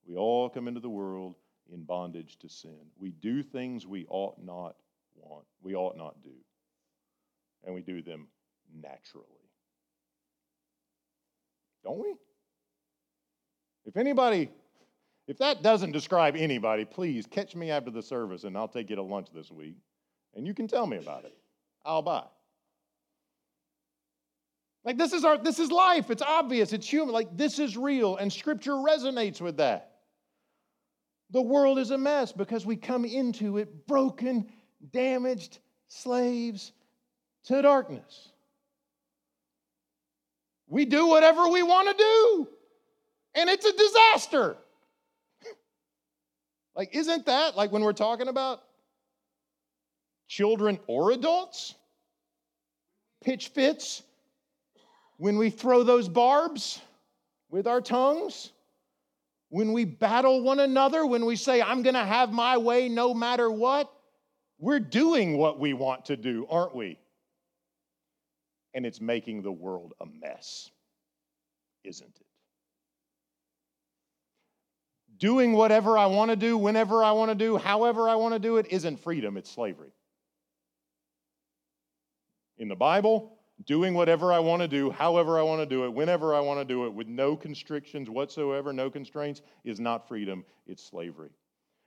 We 0.07 0.15
all 0.15 0.49
come 0.49 0.67
into 0.67 0.79
the 0.79 0.89
world 0.89 1.35
in 1.71 1.83
bondage 1.83 2.37
to 2.39 2.49
sin. 2.49 2.77
We 2.97 3.11
do 3.11 3.43
things 3.43 3.87
we 3.87 4.05
ought 4.09 4.37
not 4.41 4.75
want, 5.15 5.45
we 5.61 5.75
ought 5.75 5.97
not 5.97 6.21
do. 6.23 6.29
And 7.63 7.73
we 7.73 7.81
do 7.81 8.01
them 8.01 8.27
naturally. 8.81 9.25
Don't 11.83 11.99
we? 11.99 12.15
If 13.85 13.97
anybody, 13.97 14.49
if 15.27 15.37
that 15.39 15.61
doesn't 15.61 15.91
describe 15.91 16.35
anybody, 16.35 16.85
please 16.85 17.25
catch 17.25 17.55
me 17.55 17.71
after 17.71 17.91
the 17.91 18.01
service 18.01 18.43
and 18.43 18.57
I'll 18.57 18.67
take 18.67 18.89
you 18.89 18.95
to 18.95 19.03
lunch 19.03 19.27
this 19.33 19.51
week 19.51 19.75
and 20.35 20.45
you 20.45 20.53
can 20.53 20.67
tell 20.67 20.85
me 20.85 20.97
about 20.97 21.25
it. 21.25 21.35
I'll 21.83 22.01
buy. 22.01 22.23
Like 24.85 24.99
this 24.99 25.13
is 25.13 25.25
our 25.25 25.37
this 25.37 25.57
is 25.59 25.71
life. 25.71 26.11
It's 26.11 26.21
obvious. 26.21 26.71
It's 26.71 26.87
human. 26.87 27.11
Like 27.13 27.35
this 27.35 27.57
is 27.57 27.75
real 27.75 28.17
and 28.17 28.31
scripture 28.31 28.73
resonates 28.73 29.41
with 29.41 29.57
that. 29.57 29.91
The 31.31 31.41
world 31.41 31.79
is 31.79 31.89
a 31.89 31.97
mess 31.97 32.31
because 32.31 32.67
we 32.67 32.75
come 32.75 33.03
into 33.03 33.57
it 33.57 33.87
broken, 33.87 34.47
damaged 34.93 35.57
slaves 35.87 36.71
to 37.45 37.61
darkness. 37.63 38.29
We 40.67 40.85
do 40.85 41.07
whatever 41.07 41.47
we 41.49 41.63
want 41.63 41.89
to 41.89 42.03
do, 42.03 42.47
and 43.35 43.49
it's 43.49 43.65
a 43.65 43.73
disaster. 43.73 44.57
like, 46.75 46.95
isn't 46.95 47.25
that 47.25 47.57
like 47.57 47.71
when 47.71 47.81
we're 47.81 47.93
talking 47.93 48.27
about 48.27 48.61
children 50.27 50.79
or 50.85 51.11
adults? 51.11 51.73
Pitch 53.23 53.47
fits 53.47 54.03
when 55.17 55.37
we 55.37 55.49
throw 55.49 55.83
those 55.83 56.07
barbs 56.07 56.81
with 57.49 57.67
our 57.67 57.81
tongues? 57.81 58.51
when 59.55 59.71
we 59.71 59.85
battle 59.85 60.41
one 60.41 60.59
another, 60.59 61.05
when 61.05 61.25
we 61.25 61.37
say, 61.37 61.61
I'm 61.61 61.81
going 61.81 61.93
to 61.93 62.03
have 62.03 62.31
my 62.33 62.57
way 62.57 62.89
no 62.89 63.13
matter 63.13 63.49
what, 63.49 63.89
we're 64.59 64.81
doing 64.81 65.37
what 65.37 65.59
we 65.59 65.73
want 65.73 66.05
to 66.05 66.17
do, 66.17 66.45
aren't 66.49 66.75
we? 66.75 66.99
And 68.73 68.85
it's 68.85 68.99
making 68.99 69.43
the 69.43 69.51
world 69.53 69.93
a 70.01 70.05
mess, 70.05 70.69
isn't 71.85 72.09
it? 72.19 72.25
Doing 75.17 75.53
whatever 75.53 75.97
I 75.97 76.07
want 76.07 76.31
to 76.31 76.35
do, 76.35 76.57
whenever 76.57 77.01
I 77.01 77.13
want 77.13 77.31
to 77.31 77.35
do, 77.35 77.55
however 77.55 78.09
I 78.09 78.15
want 78.15 78.33
to 78.33 78.39
do 78.39 78.57
it, 78.57 78.67
isn't 78.69 78.99
freedom, 78.99 79.37
it's 79.37 79.49
slavery. 79.49 79.93
In 82.57 82.67
the 82.67 82.75
Bible, 82.75 83.34
doing 83.63 83.93
whatever 83.93 84.33
I 84.33 84.39
want 84.39 84.61
to 84.61 84.67
do, 84.67 84.91
however 84.91 85.39
I 85.39 85.43
want 85.43 85.61
to 85.61 85.65
do 85.65 85.85
it, 85.85 85.93
whenever 85.93 86.35
I 86.35 86.39
want 86.41 86.59
to 86.59 86.65
do 86.65 86.85
it, 86.85 86.93
with 86.93 87.07
no 87.07 87.35
constrictions 87.35 88.09
whatsoever, 88.09 88.73
no 88.73 88.89
constraints, 88.89 89.41
is 89.63 89.79
not 89.79 90.07
freedom, 90.07 90.43
it's 90.67 90.83
slavery. 90.83 91.31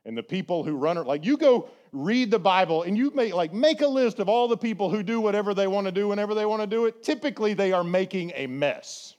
And 0.04 0.16
the 0.16 0.22
people 0.22 0.64
who 0.64 0.76
run 0.76 0.96
it, 0.96 1.06
like 1.06 1.26
you 1.26 1.36
go 1.36 1.68
read 1.92 2.30
the 2.30 2.38
Bible 2.38 2.84
and 2.84 2.96
you 2.96 3.10
make 3.14 3.34
like 3.34 3.52
make 3.52 3.82
a 3.82 3.86
list 3.86 4.20
of 4.20 4.28
all 4.28 4.48
the 4.48 4.56
people 4.56 4.90
who 4.90 5.02
do 5.02 5.20
whatever 5.20 5.52
they 5.52 5.66
want 5.66 5.86
to 5.86 5.92
do 5.92 6.08
whenever 6.08 6.34
they 6.34 6.46
want 6.46 6.62
to 6.62 6.66
do 6.66 6.86
it. 6.86 7.02
Typically, 7.02 7.52
they 7.52 7.72
are 7.72 7.84
making 7.84 8.32
a 8.34 8.46
mess. 8.46 9.16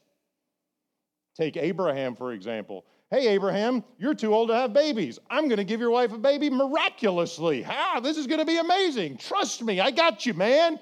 Take 1.36 1.58
Abraham, 1.58 2.16
for 2.16 2.34
example. 2.34 2.86
Hey, 3.12 3.28
Abraham, 3.30 3.84
you're 3.98 4.14
too 4.14 4.34
old 4.34 4.50
to 4.50 4.56
have 4.56 4.74
babies. 4.74 5.20
I'm 5.30 5.48
going 5.48 5.58
to 5.58 5.64
give 5.64 5.80
your 5.80 5.90
wife 5.90 6.12
a 6.12 6.18
baby 6.18 6.50
miraculously. 6.50 7.66
Ah, 7.68 8.00
this 8.00 8.18
is 8.18 8.28
going 8.28 8.40
to 8.40 8.46
be 8.46 8.58
amazing. 8.58 9.18
Trust 9.18 9.64
me, 9.64 9.80
I 9.80 9.90
got 9.92 10.26
you, 10.26 10.34
man. 10.34 10.80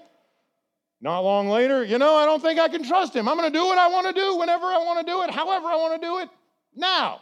Not 0.99 1.19
long 1.19 1.47
later, 1.47 1.83
you 1.83 1.99
know, 1.99 2.15
I 2.15 2.25
don't 2.25 2.41
think 2.41 2.59
I 2.59 2.67
can 2.67 2.83
trust 2.83 3.15
him. 3.15 3.29
I'm 3.29 3.37
going 3.37 3.51
to 3.51 3.57
do 3.57 3.65
what 3.65 3.77
I 3.77 3.87
want 3.87 4.07
to 4.07 4.13
do 4.13 4.35
whenever 4.37 4.65
I 4.65 4.77
want 4.77 5.05
to 5.05 5.11
do 5.11 5.21
it, 5.23 5.29
however 5.29 5.67
I 5.67 5.75
want 5.75 6.01
to 6.01 6.07
do 6.07 6.17
it, 6.19 6.29
now. 6.75 7.21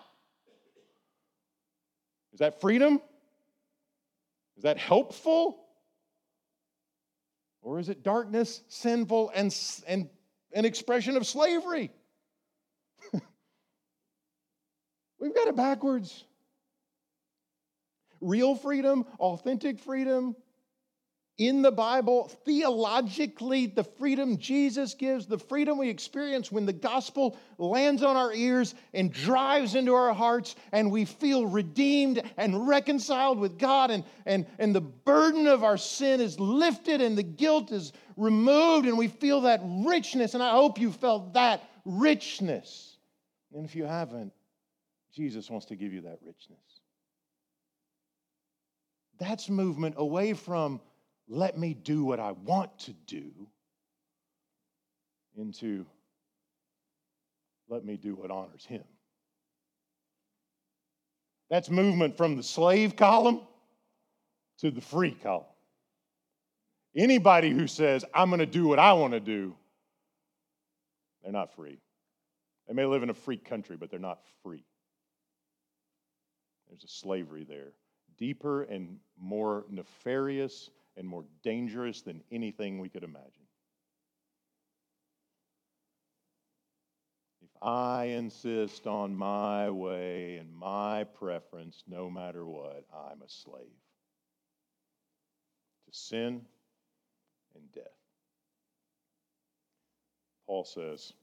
Is 2.34 2.40
that 2.40 2.62
freedom? 2.62 3.02
Is 4.56 4.64
that 4.64 4.78
helpful? 4.78 5.66
Or 7.62 7.80
is 7.80 7.90
it 7.90 8.04
darkness, 8.04 8.62
sinful, 8.70 9.32
and, 9.36 9.54
and 9.88 10.10
an 10.54 10.66
expression 10.66 11.18
of 11.18 11.26
slavery? 11.28 11.92
We've 15.20 15.36
got 15.36 15.48
it 15.48 15.56
backwards. 15.56 16.24
Real 18.22 18.56
freedom, 18.56 19.06
authentic 19.20 19.80
freedom, 19.80 20.36
in 21.38 21.62
the 21.62 21.72
Bible, 21.72 22.30
theologically, 22.46 23.66
the 23.66 23.84
freedom 23.84 24.38
Jesus 24.38 24.94
gives, 24.94 25.26
the 25.26 25.38
freedom 25.38 25.78
we 25.78 25.90
experience 25.90 26.50
when 26.50 26.66
the 26.66 26.72
gospel 26.72 27.38
lands 27.58 28.04
on 28.04 28.16
our 28.16 28.34
ears 28.34 28.74
and 28.94 29.12
drives 29.12 29.76
into 29.76 29.94
our 29.94 30.14
hearts, 30.14 30.56
and 30.72 30.90
we 30.90 31.04
feel 31.04 31.46
redeemed 31.46 32.24
and 32.38 32.68
reconciled 32.68 33.38
with 33.38 33.60
God, 33.60 33.92
and, 33.92 34.06
and, 34.26 34.46
and 34.60 34.74
the 34.74 34.80
burden 34.80 35.46
of 35.46 35.64
our 35.64 35.78
sin 35.78 36.22
is 36.22 36.40
lifted 36.40 37.02
and 37.02 37.18
the 37.18 37.24
guilt 37.24 37.74
is 37.74 37.92
removed, 38.16 38.88
and 38.88 38.98
we 38.98 39.10
feel 39.10 39.42
that 39.42 39.60
richness. 39.64 40.36
And 40.36 40.44
I 40.44 40.52
hope 40.52 40.80
you 40.80 40.90
felt 40.90 41.34
that 41.34 41.70
richness. 41.84 42.96
And 43.54 43.66
if 43.66 43.76
you 43.76 43.84
haven't, 43.84 44.32
Jesus 45.14 45.50
wants 45.50 45.66
to 45.68 45.76
give 45.76 45.92
you 45.92 46.02
that 46.02 46.20
richness. 46.26 46.60
That's 49.20 49.50
movement 49.50 49.96
away 49.98 50.34
from 50.34 50.80
let 51.28 51.58
me 51.58 51.74
do 51.74 52.04
what 52.04 52.20
I 52.20 52.32
want 52.32 52.78
to 52.80 52.94
do 53.08 53.32
into 55.38 55.86
let 57.68 57.84
me 57.84 57.98
do 57.98 58.14
what 58.16 58.30
honors 58.30 58.66
him. 58.66 58.84
That's 61.50 61.70
movement 61.70 62.16
from 62.16 62.38
the 62.38 62.44
slave 62.44 62.96
column 62.96 63.42
to 64.60 64.72
the 64.72 64.82
free 64.82 65.12
column. 65.12 65.46
Anybody 66.96 67.50
who 67.50 67.68
says, 67.68 68.06
I'm 68.14 68.30
going 68.30 68.40
to 68.40 68.46
do 68.46 68.68
what 68.68 68.80
I 68.80 68.94
want 68.94 69.14
to 69.14 69.20
do, 69.20 69.56
they're 71.24 71.34
not 71.34 71.54
free. 71.56 71.80
They 72.68 72.74
may 72.74 72.86
live 72.86 73.04
in 73.04 73.10
a 73.10 73.16
free 73.16 73.38
country, 73.38 73.78
but 73.78 73.90
they're 73.90 74.00
not 74.00 74.20
free. 74.44 74.64
There's 76.70 76.84
a 76.84 76.88
slavery 76.88 77.44
there, 77.44 77.74
deeper 78.18 78.64
and 78.64 78.98
more 79.20 79.66
nefarious 79.70 80.70
and 80.98 81.08
more 81.08 81.26
dangerous 81.44 82.02
than 82.02 82.24
anything 82.32 82.80
we 82.80 82.90
could 82.90 83.04
imagine. 83.04 83.32
If 87.42 87.50
I 87.62 88.06
insist 88.06 88.88
on 88.88 89.16
my 89.16 89.70
way 89.70 90.38
and 90.38 90.54
my 90.54 91.04
preference, 91.04 91.84
no 91.88 92.10
matter 92.10 92.46
what, 92.46 92.86
I'm 92.94 93.22
a 93.22 93.30
slave 93.30 93.66
to 95.86 95.98
sin 95.98 96.42
and 97.56 97.72
death. 97.72 97.84
Paul 100.48 100.64
says, 100.64 101.14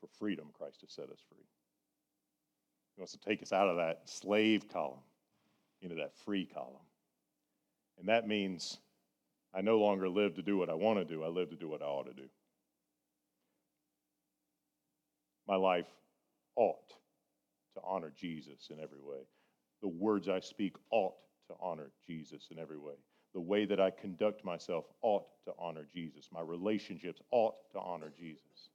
for 0.00 0.08
freedom, 0.18 0.48
Christ 0.52 0.80
has 0.80 0.90
set 0.90 1.04
us 1.04 1.20
free. 1.28 1.44
He 2.96 3.00
wants 3.00 3.12
to 3.12 3.20
take 3.20 3.42
us 3.42 3.52
out 3.52 3.68
of 3.68 3.76
that 3.76 4.02
slave 4.06 4.68
column 4.68 4.98
into 5.80 5.94
that 5.96 6.16
free 6.24 6.44
column. 6.44 6.82
And 7.98 8.08
that 8.08 8.26
means 8.26 8.78
I 9.54 9.60
no 9.60 9.78
longer 9.78 10.08
live 10.08 10.34
to 10.34 10.42
do 10.42 10.56
what 10.56 10.70
I 10.70 10.74
want 10.74 10.98
to 10.98 11.04
do, 11.04 11.22
I 11.22 11.28
live 11.28 11.50
to 11.50 11.56
do 11.56 11.68
what 11.68 11.82
I 11.82 11.86
ought 11.86 12.06
to 12.06 12.14
do. 12.14 12.28
My 15.46 15.56
life 15.56 15.86
ought 16.56 16.88
to 17.74 17.80
honor 17.84 18.12
Jesus 18.16 18.68
in 18.70 18.80
every 18.80 19.00
way. 19.00 19.18
The 19.82 19.88
words 19.88 20.28
I 20.28 20.40
speak 20.40 20.76
ought 20.90 21.14
to 21.48 21.54
honor 21.60 21.90
Jesus 22.06 22.48
in 22.50 22.58
every 22.58 22.78
way. 22.78 22.94
The 23.34 23.40
way 23.40 23.64
that 23.64 23.80
I 23.80 23.90
conduct 23.90 24.44
myself 24.44 24.84
ought 25.02 25.24
to 25.46 25.52
honor 25.58 25.86
Jesus. 25.92 26.28
My 26.32 26.40
relationships 26.40 27.20
ought 27.30 27.54
to 27.72 27.80
honor 27.80 28.12
Jesus. 28.16 28.68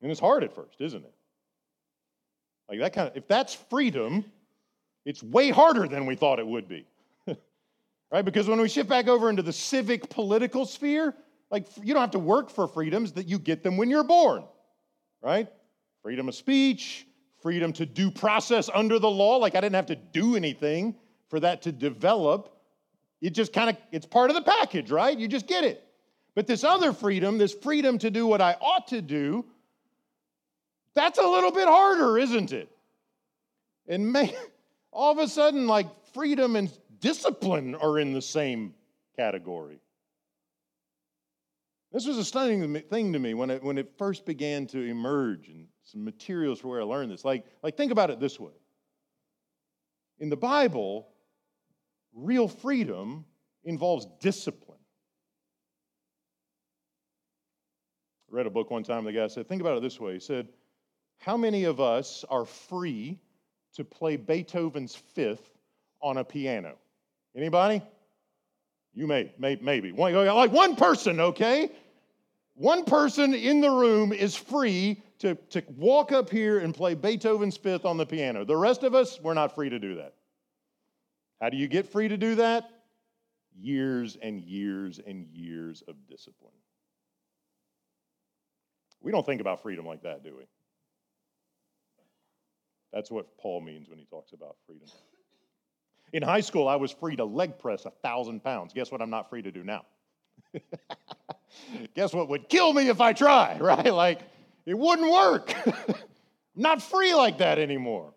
And 0.00 0.10
it's 0.10 0.20
hard 0.20 0.42
at 0.44 0.54
first, 0.54 0.80
isn't 0.80 1.04
it? 1.04 1.14
Like 2.68 2.80
that 2.80 2.92
kind 2.92 3.08
of, 3.08 3.16
if 3.16 3.28
that's 3.28 3.54
freedom, 3.54 4.24
it's 5.04 5.22
way 5.22 5.50
harder 5.50 5.86
than 5.86 6.06
we 6.06 6.16
thought 6.16 6.38
it 6.38 6.46
would 6.46 6.68
be. 6.68 6.86
Right? 8.12 8.24
Because 8.24 8.46
when 8.46 8.60
we 8.60 8.68
shift 8.68 8.88
back 8.88 9.08
over 9.08 9.30
into 9.30 9.42
the 9.42 9.52
civic 9.52 10.08
political 10.10 10.66
sphere, 10.66 11.14
like 11.50 11.66
you 11.82 11.94
don't 11.94 12.02
have 12.02 12.10
to 12.12 12.18
work 12.18 12.50
for 12.50 12.68
freedoms 12.68 13.12
that 13.12 13.26
you 13.26 13.38
get 13.38 13.62
them 13.62 13.76
when 13.76 13.90
you're 13.90 14.04
born. 14.04 14.44
Right? 15.22 15.48
Freedom 16.02 16.28
of 16.28 16.34
speech, 16.34 17.06
freedom 17.40 17.72
to 17.72 17.86
due 17.86 18.10
process 18.10 18.68
under 18.72 18.98
the 18.98 19.10
law, 19.10 19.36
like 19.36 19.54
I 19.54 19.60
didn't 19.60 19.76
have 19.76 19.86
to 19.86 19.96
do 19.96 20.36
anything 20.36 20.94
for 21.28 21.40
that 21.40 21.62
to 21.62 21.72
develop. 21.72 22.54
It 23.20 23.30
just 23.30 23.52
kind 23.52 23.70
of 23.70 23.76
it's 23.90 24.06
part 24.06 24.30
of 24.30 24.36
the 24.36 24.42
package, 24.42 24.90
right? 24.90 25.18
You 25.18 25.26
just 25.26 25.46
get 25.46 25.64
it. 25.64 25.82
But 26.34 26.46
this 26.46 26.64
other 26.64 26.92
freedom, 26.92 27.38
this 27.38 27.54
freedom 27.54 27.98
to 27.98 28.10
do 28.10 28.26
what 28.26 28.40
I 28.40 28.56
ought 28.60 28.88
to 28.88 29.00
do, 29.00 29.44
that's 30.94 31.18
a 31.18 31.26
little 31.26 31.52
bit 31.52 31.68
harder, 31.68 32.18
isn't 32.18 32.52
it? 32.52 32.68
And 33.86 34.12
may, 34.12 34.34
all 34.92 35.12
of 35.12 35.18
a 35.18 35.28
sudden, 35.28 35.66
like 35.66 35.86
freedom 36.12 36.56
and 36.56 36.70
discipline 37.02 37.74
are 37.74 37.98
in 37.98 38.14
the 38.14 38.22
same 38.22 38.72
category. 39.16 39.80
This 41.92 42.06
was 42.06 42.16
a 42.16 42.24
stunning 42.24 42.80
thing 42.88 43.12
to 43.12 43.18
me 43.18 43.34
when 43.34 43.50
it, 43.50 43.62
when 43.62 43.76
it 43.76 43.92
first 43.98 44.24
began 44.24 44.66
to 44.68 44.80
emerge 44.80 45.48
and 45.48 45.66
some 45.82 46.02
materials 46.02 46.60
for 46.60 46.68
where 46.68 46.80
I 46.80 46.84
learned 46.84 47.12
this. 47.12 47.22
Like, 47.22 47.44
like, 47.62 47.76
think 47.76 47.92
about 47.92 48.08
it 48.08 48.18
this 48.18 48.40
way. 48.40 48.52
In 50.18 50.30
the 50.30 50.36
Bible, 50.36 51.08
real 52.14 52.48
freedom 52.48 53.26
involves 53.64 54.06
discipline. 54.20 54.78
I 58.30 58.36
read 58.36 58.46
a 58.46 58.50
book 58.50 58.70
one 58.70 58.84
time, 58.84 59.04
the 59.04 59.12
guy 59.12 59.26
said, 59.26 59.46
think 59.46 59.60
about 59.60 59.76
it 59.76 59.82
this 59.82 60.00
way. 60.00 60.14
He 60.14 60.20
said, 60.20 60.48
how 61.18 61.36
many 61.36 61.64
of 61.64 61.78
us 61.78 62.24
are 62.30 62.46
free 62.46 63.18
to 63.74 63.84
play 63.84 64.16
Beethoven's 64.16 64.94
fifth 64.94 65.58
on 66.00 66.16
a 66.16 66.24
piano? 66.24 66.76
Anybody? 67.36 67.82
You 68.94 69.06
may, 69.06 69.32
may 69.38 69.58
maybe. 69.60 69.92
One, 69.92 70.14
oh, 70.14 70.34
like 70.34 70.52
one 70.52 70.76
person, 70.76 71.18
okay? 71.18 71.70
One 72.54 72.84
person 72.84 73.32
in 73.32 73.60
the 73.60 73.70
room 73.70 74.12
is 74.12 74.36
free 74.36 75.02
to, 75.20 75.34
to 75.50 75.62
walk 75.76 76.12
up 76.12 76.28
here 76.28 76.58
and 76.58 76.74
play 76.74 76.94
Beethoven's 76.94 77.56
fifth 77.56 77.84
on 77.84 77.96
the 77.96 78.04
piano. 78.04 78.44
The 78.44 78.56
rest 78.56 78.82
of 78.82 78.94
us, 78.94 79.18
we're 79.22 79.34
not 79.34 79.54
free 79.54 79.70
to 79.70 79.78
do 79.78 79.96
that. 79.96 80.14
How 81.40 81.48
do 81.48 81.56
you 81.56 81.68
get 81.68 81.90
free 81.90 82.08
to 82.08 82.16
do 82.16 82.34
that? 82.36 82.68
Years 83.58 84.16
and 84.20 84.40
years 84.40 85.00
and 85.04 85.26
years 85.32 85.82
of 85.88 85.96
discipline. 86.08 86.52
We 89.00 89.10
don't 89.10 89.26
think 89.26 89.40
about 89.40 89.62
freedom 89.62 89.86
like 89.86 90.02
that, 90.02 90.22
do 90.22 90.36
we? 90.36 90.44
That's 92.92 93.10
what 93.10 93.38
Paul 93.38 93.62
means 93.62 93.88
when 93.88 93.98
he 93.98 94.04
talks 94.04 94.32
about 94.32 94.56
freedom. 94.66 94.86
In 96.12 96.22
high 96.22 96.40
school, 96.40 96.68
I 96.68 96.76
was 96.76 96.92
free 96.92 97.16
to 97.16 97.24
leg 97.24 97.58
press 97.58 97.86
a 97.86 97.90
thousand 97.90 98.44
pounds. 98.44 98.72
Guess 98.74 98.90
what 98.92 99.00
I'm 99.00 99.10
not 99.10 99.30
free 99.30 99.42
to 99.42 99.50
do 99.50 99.64
now? 99.64 99.84
Guess 101.94 102.12
what 102.12 102.28
would 102.28 102.48
kill 102.48 102.72
me 102.72 102.88
if 102.88 103.00
I 103.00 103.12
try, 103.12 103.58
right? 103.60 103.92
Like, 103.92 104.20
it 104.66 104.76
wouldn't 104.76 105.10
work. 105.10 105.54
not 106.56 106.82
free 106.82 107.14
like 107.14 107.38
that 107.38 107.58
anymore. 107.58 108.12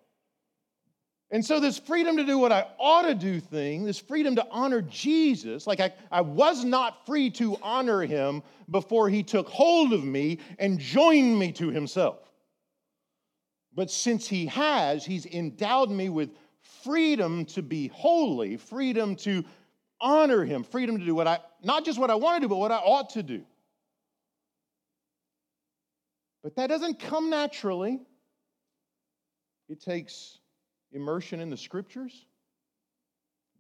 And 1.32 1.44
so, 1.44 1.60
this 1.60 1.80
freedom 1.80 2.18
to 2.18 2.26
do 2.26 2.38
what 2.38 2.52
I 2.52 2.68
ought 2.78 3.04
to 3.04 3.16
do 3.16 3.40
thing, 3.40 3.84
this 3.84 3.98
freedom 3.98 4.36
to 4.36 4.48
honor 4.52 4.82
Jesus, 4.82 5.66
like 5.66 5.80
I, 5.80 5.92
I 6.12 6.22
was 6.22 6.64
not 6.64 7.06
free 7.06 7.30
to 7.32 7.58
honor 7.64 8.02
him 8.02 8.44
before 8.70 9.10
he 9.10 9.24
took 9.24 9.48
hold 9.50 9.92
of 9.92 10.04
me 10.04 10.40
and 10.60 10.80
joined 10.80 11.40
me 11.40 11.52
to 11.54 11.72
himself. 11.72 12.20
But 13.76 13.92
since 13.92 14.28
He 14.28 14.46
has, 14.48 15.06
He's 15.06 15.26
endowed 15.26 15.92
me 15.92 16.10
with 16.10 16.30
freedom 16.86 17.46
to 17.46 17.62
be 17.62 17.88
holy, 17.88 18.56
freedom 18.56 19.16
to 19.18 19.44
honor 20.00 20.46
Him, 20.46 20.64
freedom 20.64 20.98
to 20.98 21.06
do 21.06 21.16
what 21.16 21.28
I, 21.28 21.40
not 21.64 21.84
just 21.84 22.00
what 22.00 22.10
I 22.10 22.16
want 22.16 22.38
to 22.38 22.42
do, 22.42 22.50
but 22.50 22.58
what 22.58 22.72
I 22.72 22.78
ought 22.78 23.10
to 23.12 23.24
do. 23.24 23.44
But 26.44 26.56
that 26.58 26.68
doesn't 26.68 27.00
come 27.00 27.30
naturally. 27.32 28.00
It 29.68 29.82
takes 29.82 30.38
immersion 30.92 31.40
in 31.40 31.50
the 31.50 31.58
scriptures, 31.58 32.26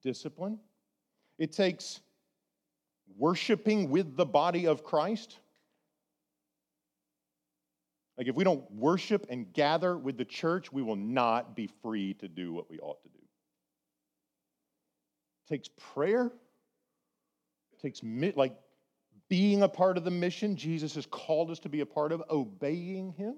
discipline. 0.03 0.59
It 1.39 1.51
takes 1.51 1.99
worshiping 3.17 3.89
with 3.89 4.15
the 4.15 4.25
body 4.25 4.67
of 4.67 4.83
Christ. 4.83 5.39
Like, 8.17 8.27
if 8.27 8.35
we 8.35 8.43
don't 8.43 8.69
worship 8.71 9.25
and 9.29 9.51
gather 9.51 9.97
with 9.97 10.17
the 10.17 10.25
church, 10.25 10.71
we 10.71 10.81
will 10.81 10.95
not 10.95 11.55
be 11.55 11.69
free 11.81 12.13
to 12.15 12.27
do 12.27 12.53
what 12.53 12.69
we 12.69 12.79
ought 12.79 13.01
to 13.03 13.09
do. 13.09 13.14
Takes 15.47 15.69
prayer, 15.93 16.31
takes, 17.81 18.01
like, 18.36 18.55
being 19.29 19.63
a 19.63 19.69
part 19.69 19.97
of 19.97 20.03
the 20.03 20.12
mission 20.12 20.55
Jesus 20.55 20.95
has 20.95 21.05
called 21.05 21.51
us 21.51 21.60
to 21.60 21.69
be 21.69 21.81
a 21.81 21.86
part 21.86 22.12
of, 22.12 22.23
obeying 22.29 23.12
Him. 23.12 23.36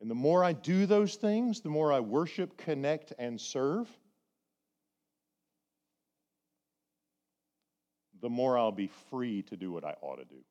And 0.00 0.10
the 0.10 0.14
more 0.14 0.42
I 0.42 0.52
do 0.52 0.86
those 0.86 1.14
things, 1.14 1.60
the 1.60 1.68
more 1.68 1.92
I 1.92 2.00
worship, 2.00 2.56
connect, 2.56 3.12
and 3.18 3.40
serve, 3.40 3.88
the 8.20 8.28
more 8.28 8.58
I'll 8.58 8.72
be 8.72 8.90
free 9.10 9.42
to 9.42 9.56
do 9.56 9.72
what 9.72 9.84
I 9.84 9.94
ought 10.00 10.16
to 10.16 10.24
do. 10.24 10.42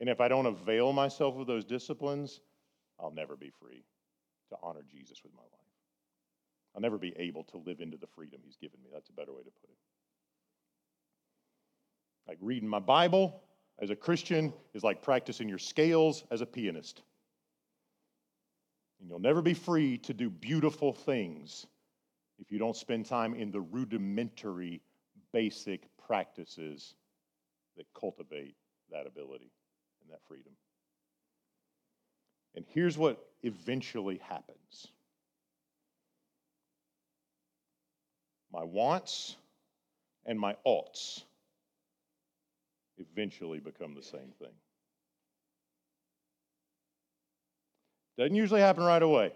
And 0.00 0.08
if 0.08 0.20
I 0.20 0.28
don't 0.28 0.46
avail 0.46 0.92
myself 0.92 1.36
of 1.36 1.46
those 1.46 1.64
disciplines, 1.64 2.40
I'll 3.00 3.12
never 3.12 3.36
be 3.36 3.50
free 3.60 3.84
to 4.50 4.56
honor 4.62 4.84
Jesus 4.90 5.22
with 5.22 5.32
my 5.34 5.42
life. 5.42 5.63
I'll 6.74 6.82
never 6.82 6.98
be 6.98 7.14
able 7.16 7.44
to 7.44 7.58
live 7.58 7.80
into 7.80 7.96
the 7.96 8.06
freedom 8.06 8.40
he's 8.44 8.56
given 8.56 8.78
me. 8.82 8.90
That's 8.92 9.08
a 9.08 9.12
better 9.12 9.32
way 9.32 9.42
to 9.42 9.50
put 9.50 9.70
it. 9.70 9.76
Like 12.26 12.38
reading 12.40 12.68
my 12.68 12.80
Bible 12.80 13.42
as 13.80 13.90
a 13.90 13.96
Christian 13.96 14.52
is 14.72 14.82
like 14.82 15.02
practicing 15.02 15.48
your 15.48 15.58
scales 15.58 16.24
as 16.30 16.40
a 16.40 16.46
pianist. 16.46 17.02
And 19.00 19.08
you'll 19.08 19.20
never 19.20 19.42
be 19.42 19.54
free 19.54 19.98
to 19.98 20.14
do 20.14 20.30
beautiful 20.30 20.92
things 20.92 21.66
if 22.40 22.50
you 22.50 22.58
don't 22.58 22.76
spend 22.76 23.06
time 23.06 23.34
in 23.34 23.50
the 23.50 23.60
rudimentary, 23.60 24.80
basic 25.32 25.88
practices 26.06 26.94
that 27.76 27.86
cultivate 27.98 28.56
that 28.90 29.06
ability 29.06 29.50
and 30.02 30.10
that 30.10 30.20
freedom. 30.26 30.52
And 32.56 32.64
here's 32.68 32.96
what 32.96 33.24
eventually 33.42 34.18
happens 34.18 34.88
my 38.54 38.62
wants 38.62 39.36
and 40.26 40.38
my 40.38 40.56
oughts 40.64 41.24
eventually 42.98 43.58
become 43.58 43.94
the 43.94 44.02
same 44.02 44.32
thing. 44.38 44.52
Doesn't 48.16 48.36
usually 48.36 48.60
happen 48.60 48.84
right 48.84 49.02
away. 49.02 49.32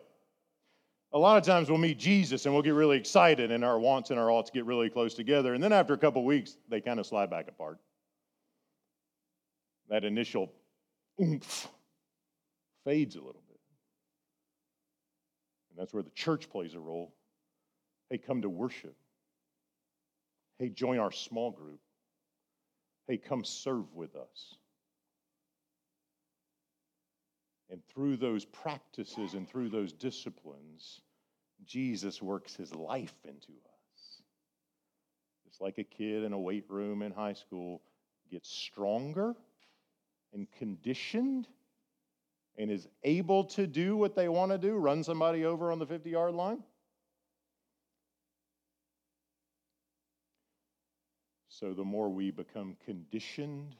A 1.12 1.18
lot 1.18 1.36
of 1.36 1.42
times 1.42 1.68
we'll 1.68 1.78
meet 1.78 1.98
Jesus 1.98 2.44
and 2.44 2.54
we'll 2.54 2.62
get 2.62 2.74
really 2.74 2.96
excited, 2.96 3.50
and 3.50 3.64
our 3.64 3.78
wants 3.78 4.10
and 4.10 4.20
our 4.20 4.30
oughts 4.30 4.50
get 4.50 4.64
really 4.66 4.88
close 4.88 5.14
together. 5.14 5.54
And 5.54 5.62
then 5.62 5.72
after 5.72 5.94
a 5.94 5.98
couple 5.98 6.24
weeks, 6.24 6.56
they 6.68 6.80
kind 6.80 7.00
of 7.00 7.06
slide 7.06 7.30
back 7.30 7.48
apart. 7.48 7.78
That 9.88 10.04
initial 10.04 10.52
oomph 11.20 11.66
fades 12.84 13.16
a 13.16 13.20
little 13.20 13.42
bit. 13.48 13.58
And 15.70 15.78
that's 15.78 15.92
where 15.92 16.02
the 16.02 16.10
church 16.10 16.48
plays 16.50 16.74
a 16.74 16.78
role. 16.78 17.12
Hey, 18.10 18.18
come 18.18 18.42
to 18.42 18.48
worship. 18.48 18.94
Hey, 20.58 20.68
join 20.68 20.98
our 20.98 21.12
small 21.12 21.50
group. 21.50 21.80
Hey, 23.06 23.16
come 23.16 23.44
serve 23.44 23.94
with 23.94 24.16
us. 24.16 24.56
And 27.70 27.80
through 27.86 28.16
those 28.16 28.44
practices 28.44 29.34
and 29.34 29.48
through 29.48 29.68
those 29.68 29.92
disciplines, 29.92 31.00
Jesus 31.64 32.22
works 32.22 32.56
his 32.56 32.74
life 32.74 33.14
into 33.24 33.52
us. 33.52 34.22
Just 35.46 35.60
like 35.60 35.78
a 35.78 35.84
kid 35.84 36.24
in 36.24 36.32
a 36.32 36.38
weight 36.38 36.64
room 36.68 37.02
in 37.02 37.12
high 37.12 37.34
school 37.34 37.82
gets 38.30 38.50
stronger 38.50 39.34
and 40.32 40.50
conditioned 40.58 41.46
and 42.56 42.70
is 42.70 42.88
able 43.04 43.44
to 43.44 43.66
do 43.66 43.96
what 43.96 44.16
they 44.16 44.28
want 44.28 44.50
to 44.52 44.58
do, 44.58 44.76
run 44.76 45.04
somebody 45.04 45.44
over 45.44 45.70
on 45.70 45.78
the 45.78 45.86
50 45.86 46.10
yard 46.10 46.34
line. 46.34 46.62
So, 51.58 51.74
the 51.74 51.82
more 51.82 52.08
we 52.08 52.30
become 52.30 52.76
conditioned 52.84 53.74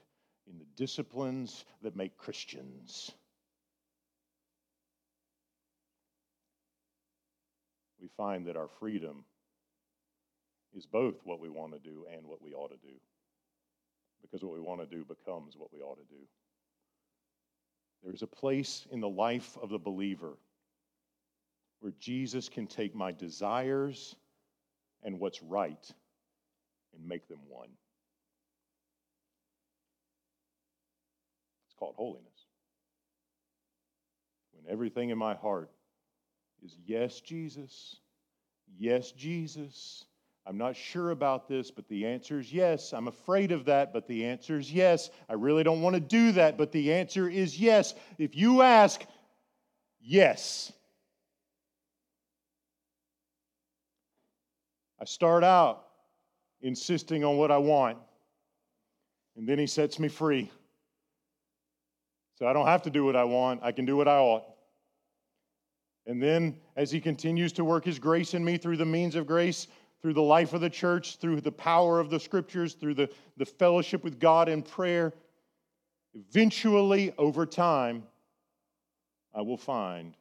in 0.50 0.58
the 0.58 0.64
disciplines 0.74 1.64
that 1.82 1.94
make 1.94 2.16
Christians, 2.16 3.12
we 8.00 8.08
find 8.16 8.46
that 8.46 8.56
our 8.56 8.66
freedom 8.80 9.24
is 10.76 10.86
both 10.86 11.20
what 11.22 11.38
we 11.38 11.48
want 11.48 11.72
to 11.72 11.78
do 11.78 12.04
and 12.12 12.26
what 12.26 12.42
we 12.42 12.52
ought 12.52 12.72
to 12.72 12.84
do. 12.84 12.94
Because 14.22 14.42
what 14.42 14.54
we 14.54 14.60
want 14.60 14.80
to 14.80 14.96
do 14.96 15.04
becomes 15.04 15.54
what 15.56 15.72
we 15.72 15.80
ought 15.80 15.98
to 15.98 16.14
do. 16.14 16.22
There's 18.02 18.22
a 18.22 18.26
place 18.26 18.88
in 18.90 19.00
the 19.00 19.08
life 19.08 19.56
of 19.62 19.68
the 19.68 19.78
believer 19.78 20.36
where 21.78 21.92
Jesus 22.00 22.48
can 22.48 22.66
take 22.66 22.96
my 22.96 23.12
desires 23.12 24.16
and 25.04 25.20
what's 25.20 25.40
right 25.44 25.92
and 26.98 27.08
make 27.08 27.28
them 27.28 27.38
one. 27.48 27.68
It's 31.66 31.74
called 31.78 31.94
holiness. 31.96 32.24
When 34.52 34.72
everything 34.72 35.11
in 35.11 35.18
my 35.18 35.34
heart 35.34 35.70
is 36.64 36.76
yes, 36.84 37.20
Jesus, 37.20 37.96
yes, 38.78 39.12
Jesus. 39.12 40.04
I'm 40.46 40.58
not 40.58 40.76
sure 40.76 41.11
about 41.11 41.46
this, 41.46 41.70
but 41.70 41.87
the 41.88 42.06
answer 42.06 42.40
is 42.40 42.50
yes. 42.52 42.94
I'm 42.94 43.06
afraid 43.06 43.52
of 43.52 43.66
that, 43.66 43.92
but 43.92 44.08
the 44.08 44.24
answer 44.24 44.58
is 44.58 44.72
yes. 44.72 45.11
I 45.28 45.34
really 45.34 45.62
don't 45.62 45.82
want 45.82 45.94
to 45.94 46.00
do 46.00 46.32
that, 46.32 46.56
but 46.56 46.72
the 46.72 46.94
answer 46.94 47.28
is 47.28 47.61
yes. 47.61 47.94
If 48.16 48.34
you 48.34 48.62
ask, 48.62 49.04
yes. 50.00 50.72
I 54.98 55.04
start 55.04 55.44
out 55.44 55.88
insisting 56.62 57.25
on 57.25 57.37
what 57.37 57.51
I 57.51 57.59
want, 57.59 57.99
and 59.37 59.49
then 59.49 59.59
he 59.59 59.66
sets 59.66 59.99
me 59.99 60.09
free. 60.09 60.51
So 62.37 62.47
I 62.47 62.53
don't 62.53 62.66
have 62.66 62.83
to 62.83 62.90
do 62.90 63.05
what 63.05 63.16
I 63.16 63.25
want, 63.25 63.61
I 63.62 63.73
can 63.73 63.85
do 63.85 63.97
what 63.97 64.09
I 64.09 64.18
ought. 64.18 64.44
And 66.09 66.23
then, 66.23 66.57
as 66.75 66.90
He 66.90 67.01
continues 67.01 67.53
to 67.53 67.64
work 67.64 67.85
His 67.85 67.99
grace 67.99 68.33
in 68.33 68.42
me 68.44 68.57
through 68.57 68.79
the 68.79 68.87
means 68.87 69.14
of 69.14 69.27
grace, 69.27 69.68
through 70.01 70.14
the 70.14 70.23
life 70.23 70.55
of 70.55 70.62
the 70.62 70.71
church, 70.71 71.18
through 71.18 71.42
the 71.42 71.53
power 71.53 72.01
of 72.01 72.09
the 72.09 72.18
scriptures, 72.18 72.75
through 72.75 72.94
the, 72.94 73.11
the 73.37 73.44
fellowship 73.44 74.03
with 74.03 74.18
God 74.18 74.49
in 74.49 74.62
prayer, 74.62 75.12
eventually, 76.14 77.12
over 77.18 77.44
time, 77.44 78.05
I 79.35 79.42
will 79.42 79.59
find 79.59 80.14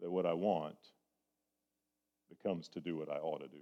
that 0.00 0.10
what 0.10 0.26
I 0.26 0.32
want 0.32 0.76
becomes 2.28 2.68
to 2.68 2.80
do 2.80 2.96
what 2.96 3.10
I 3.10 3.16
ought 3.16 3.40
to 3.40 3.48
do. 3.48 3.58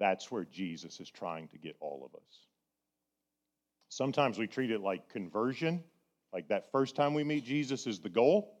That's 0.00 0.30
where 0.32 0.44
Jesus 0.44 0.98
is 0.98 1.08
trying 1.08 1.46
to 1.48 1.58
get 1.58 1.76
all 1.78 2.02
of 2.04 2.14
us. 2.16 2.46
Sometimes 3.88 4.38
we 4.38 4.48
treat 4.48 4.72
it 4.72 4.80
like 4.80 5.08
conversion 5.08 5.84
like 6.32 6.48
that 6.48 6.70
first 6.70 6.94
time 6.94 7.14
we 7.14 7.24
meet 7.24 7.44
Jesus 7.44 7.86
is 7.86 7.98
the 7.98 8.08
goal. 8.08 8.56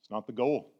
It's 0.00 0.10
not 0.10 0.26
the 0.26 0.32
goal, 0.32 0.72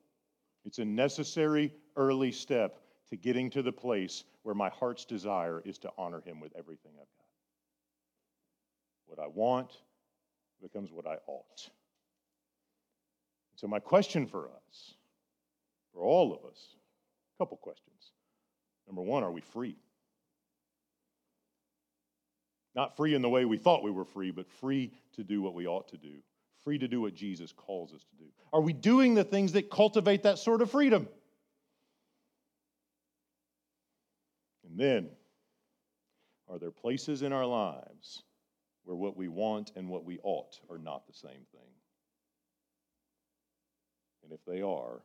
it's 0.64 0.78
a 0.78 0.85
necessary 0.85 1.72
early 1.96 2.33
step 2.33 2.80
to 3.11 3.16
getting 3.16 3.50
to 3.50 3.62
the 3.62 3.72
place 3.72 4.24
where 4.42 4.54
my 4.54 4.70
heart's 4.70 5.04
desire 5.04 5.61
is 5.64 5.78
to 5.78 5.90
honor 5.98 6.22
him 6.24 6.40
with 6.40 6.52
everything 6.56 6.92
I've 6.94 6.98
got. 6.98 7.26
What 9.06 9.18
I 9.18 9.26
want 9.26 9.72
becomes 10.62 10.92
what 10.92 11.06
I 11.06 11.16
ought. 11.26 11.70
So, 13.56 13.66
my 13.66 13.80
question 13.80 14.26
for 14.26 14.46
us, 14.46 14.94
for 15.92 16.02
all 16.02 16.33
of 16.33 16.50
us, 16.50 16.76
a 17.37 17.42
couple 17.42 17.56
questions. 17.59 17.89
Number 18.90 19.03
one, 19.03 19.22
are 19.22 19.31
we 19.31 19.40
free? 19.40 19.76
Not 22.74 22.96
free 22.96 23.14
in 23.14 23.22
the 23.22 23.29
way 23.29 23.44
we 23.44 23.57
thought 23.57 23.85
we 23.85 23.92
were 23.92 24.05
free, 24.05 24.33
but 24.33 24.50
free 24.50 24.90
to 25.14 25.22
do 25.22 25.40
what 25.40 25.55
we 25.55 25.68
ought 25.68 25.87
to 25.90 25.96
do, 25.96 26.14
free 26.64 26.76
to 26.79 26.88
do 26.88 27.00
what 27.00 27.14
Jesus 27.14 27.53
calls 27.53 27.94
us 27.94 28.03
to 28.03 28.16
do. 28.16 28.29
Are 28.53 28.61
we 28.61 28.72
doing 28.72 29.14
the 29.14 29.22
things 29.22 29.53
that 29.53 29.70
cultivate 29.70 30.24
that 30.24 30.40
sort 30.40 30.61
of 30.61 30.72
freedom? 30.72 31.09
And 34.68 34.76
then, 34.76 35.11
are 36.48 36.59
there 36.59 36.72
places 36.72 37.22
in 37.22 37.33
our 37.33 37.46
lives 37.46 38.24
where 38.83 38.96
what 38.96 39.16
we 39.16 39.29
want 39.29 39.70
and 39.76 39.88
what 39.88 40.05
we 40.05 40.18
ought 40.24 40.59
are 40.68 40.79
not 40.79 41.07
the 41.07 41.12
same 41.12 41.46
thing? 41.53 41.70
And 44.24 44.33
if 44.33 44.44
they 44.44 44.62
are, 44.62 45.00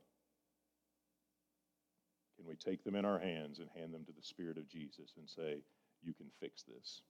can 2.45 2.51
we 2.51 2.71
take 2.71 2.83
them 2.83 2.95
in 2.95 3.05
our 3.05 3.17
hands 3.17 3.59
and 3.59 3.67
hand 3.75 3.91
them 3.93 4.05
to 4.05 4.11
the 4.11 4.21
Spirit 4.21 4.57
of 4.57 4.69
Jesus 4.69 5.13
and 5.17 5.27
say, 5.27 5.57
You 6.03 6.13
can 6.13 6.27
fix 6.39 6.63
this? 6.63 7.01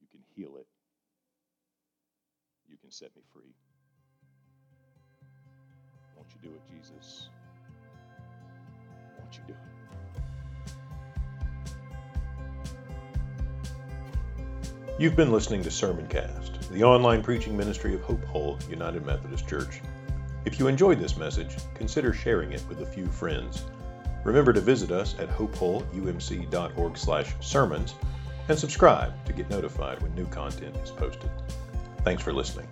You 0.00 0.08
can 0.10 0.20
heal 0.34 0.56
it. 0.58 0.66
You 2.68 2.76
can 2.76 2.90
set 2.90 3.14
me 3.14 3.22
free. 3.32 3.54
Won't 6.16 6.28
you 6.30 6.48
do 6.48 6.54
it, 6.54 6.62
Jesus? 6.74 7.28
Won't 9.18 9.36
you 9.36 9.42
do 9.46 9.52
it? 9.52 9.58
You've 14.98 15.14
been 15.14 15.30
listening 15.30 15.62
to 15.62 15.68
Sermoncast, 15.68 16.68
the 16.70 16.82
online 16.82 17.22
preaching 17.22 17.56
ministry 17.56 17.94
of 17.94 18.00
Hope 18.00 18.24
Hull 18.24 18.58
United 18.68 19.06
Methodist 19.06 19.46
Church. 19.46 19.82
If 20.46 20.58
you 20.60 20.68
enjoyed 20.68 21.00
this 21.00 21.16
message, 21.16 21.56
consider 21.74 22.12
sharing 22.12 22.52
it 22.52 22.62
with 22.68 22.80
a 22.80 22.86
few 22.86 23.06
friends. 23.06 23.64
Remember 24.22 24.52
to 24.52 24.60
visit 24.60 24.92
us 24.92 25.16
at 25.18 25.28
hopehullumc.org/sermons 25.28 27.94
and 28.48 28.56
subscribe 28.56 29.26
to 29.26 29.32
get 29.32 29.50
notified 29.50 30.00
when 30.00 30.14
new 30.14 30.26
content 30.26 30.76
is 30.76 30.92
posted. 30.92 31.28
Thanks 32.04 32.22
for 32.22 32.32
listening. 32.32 32.68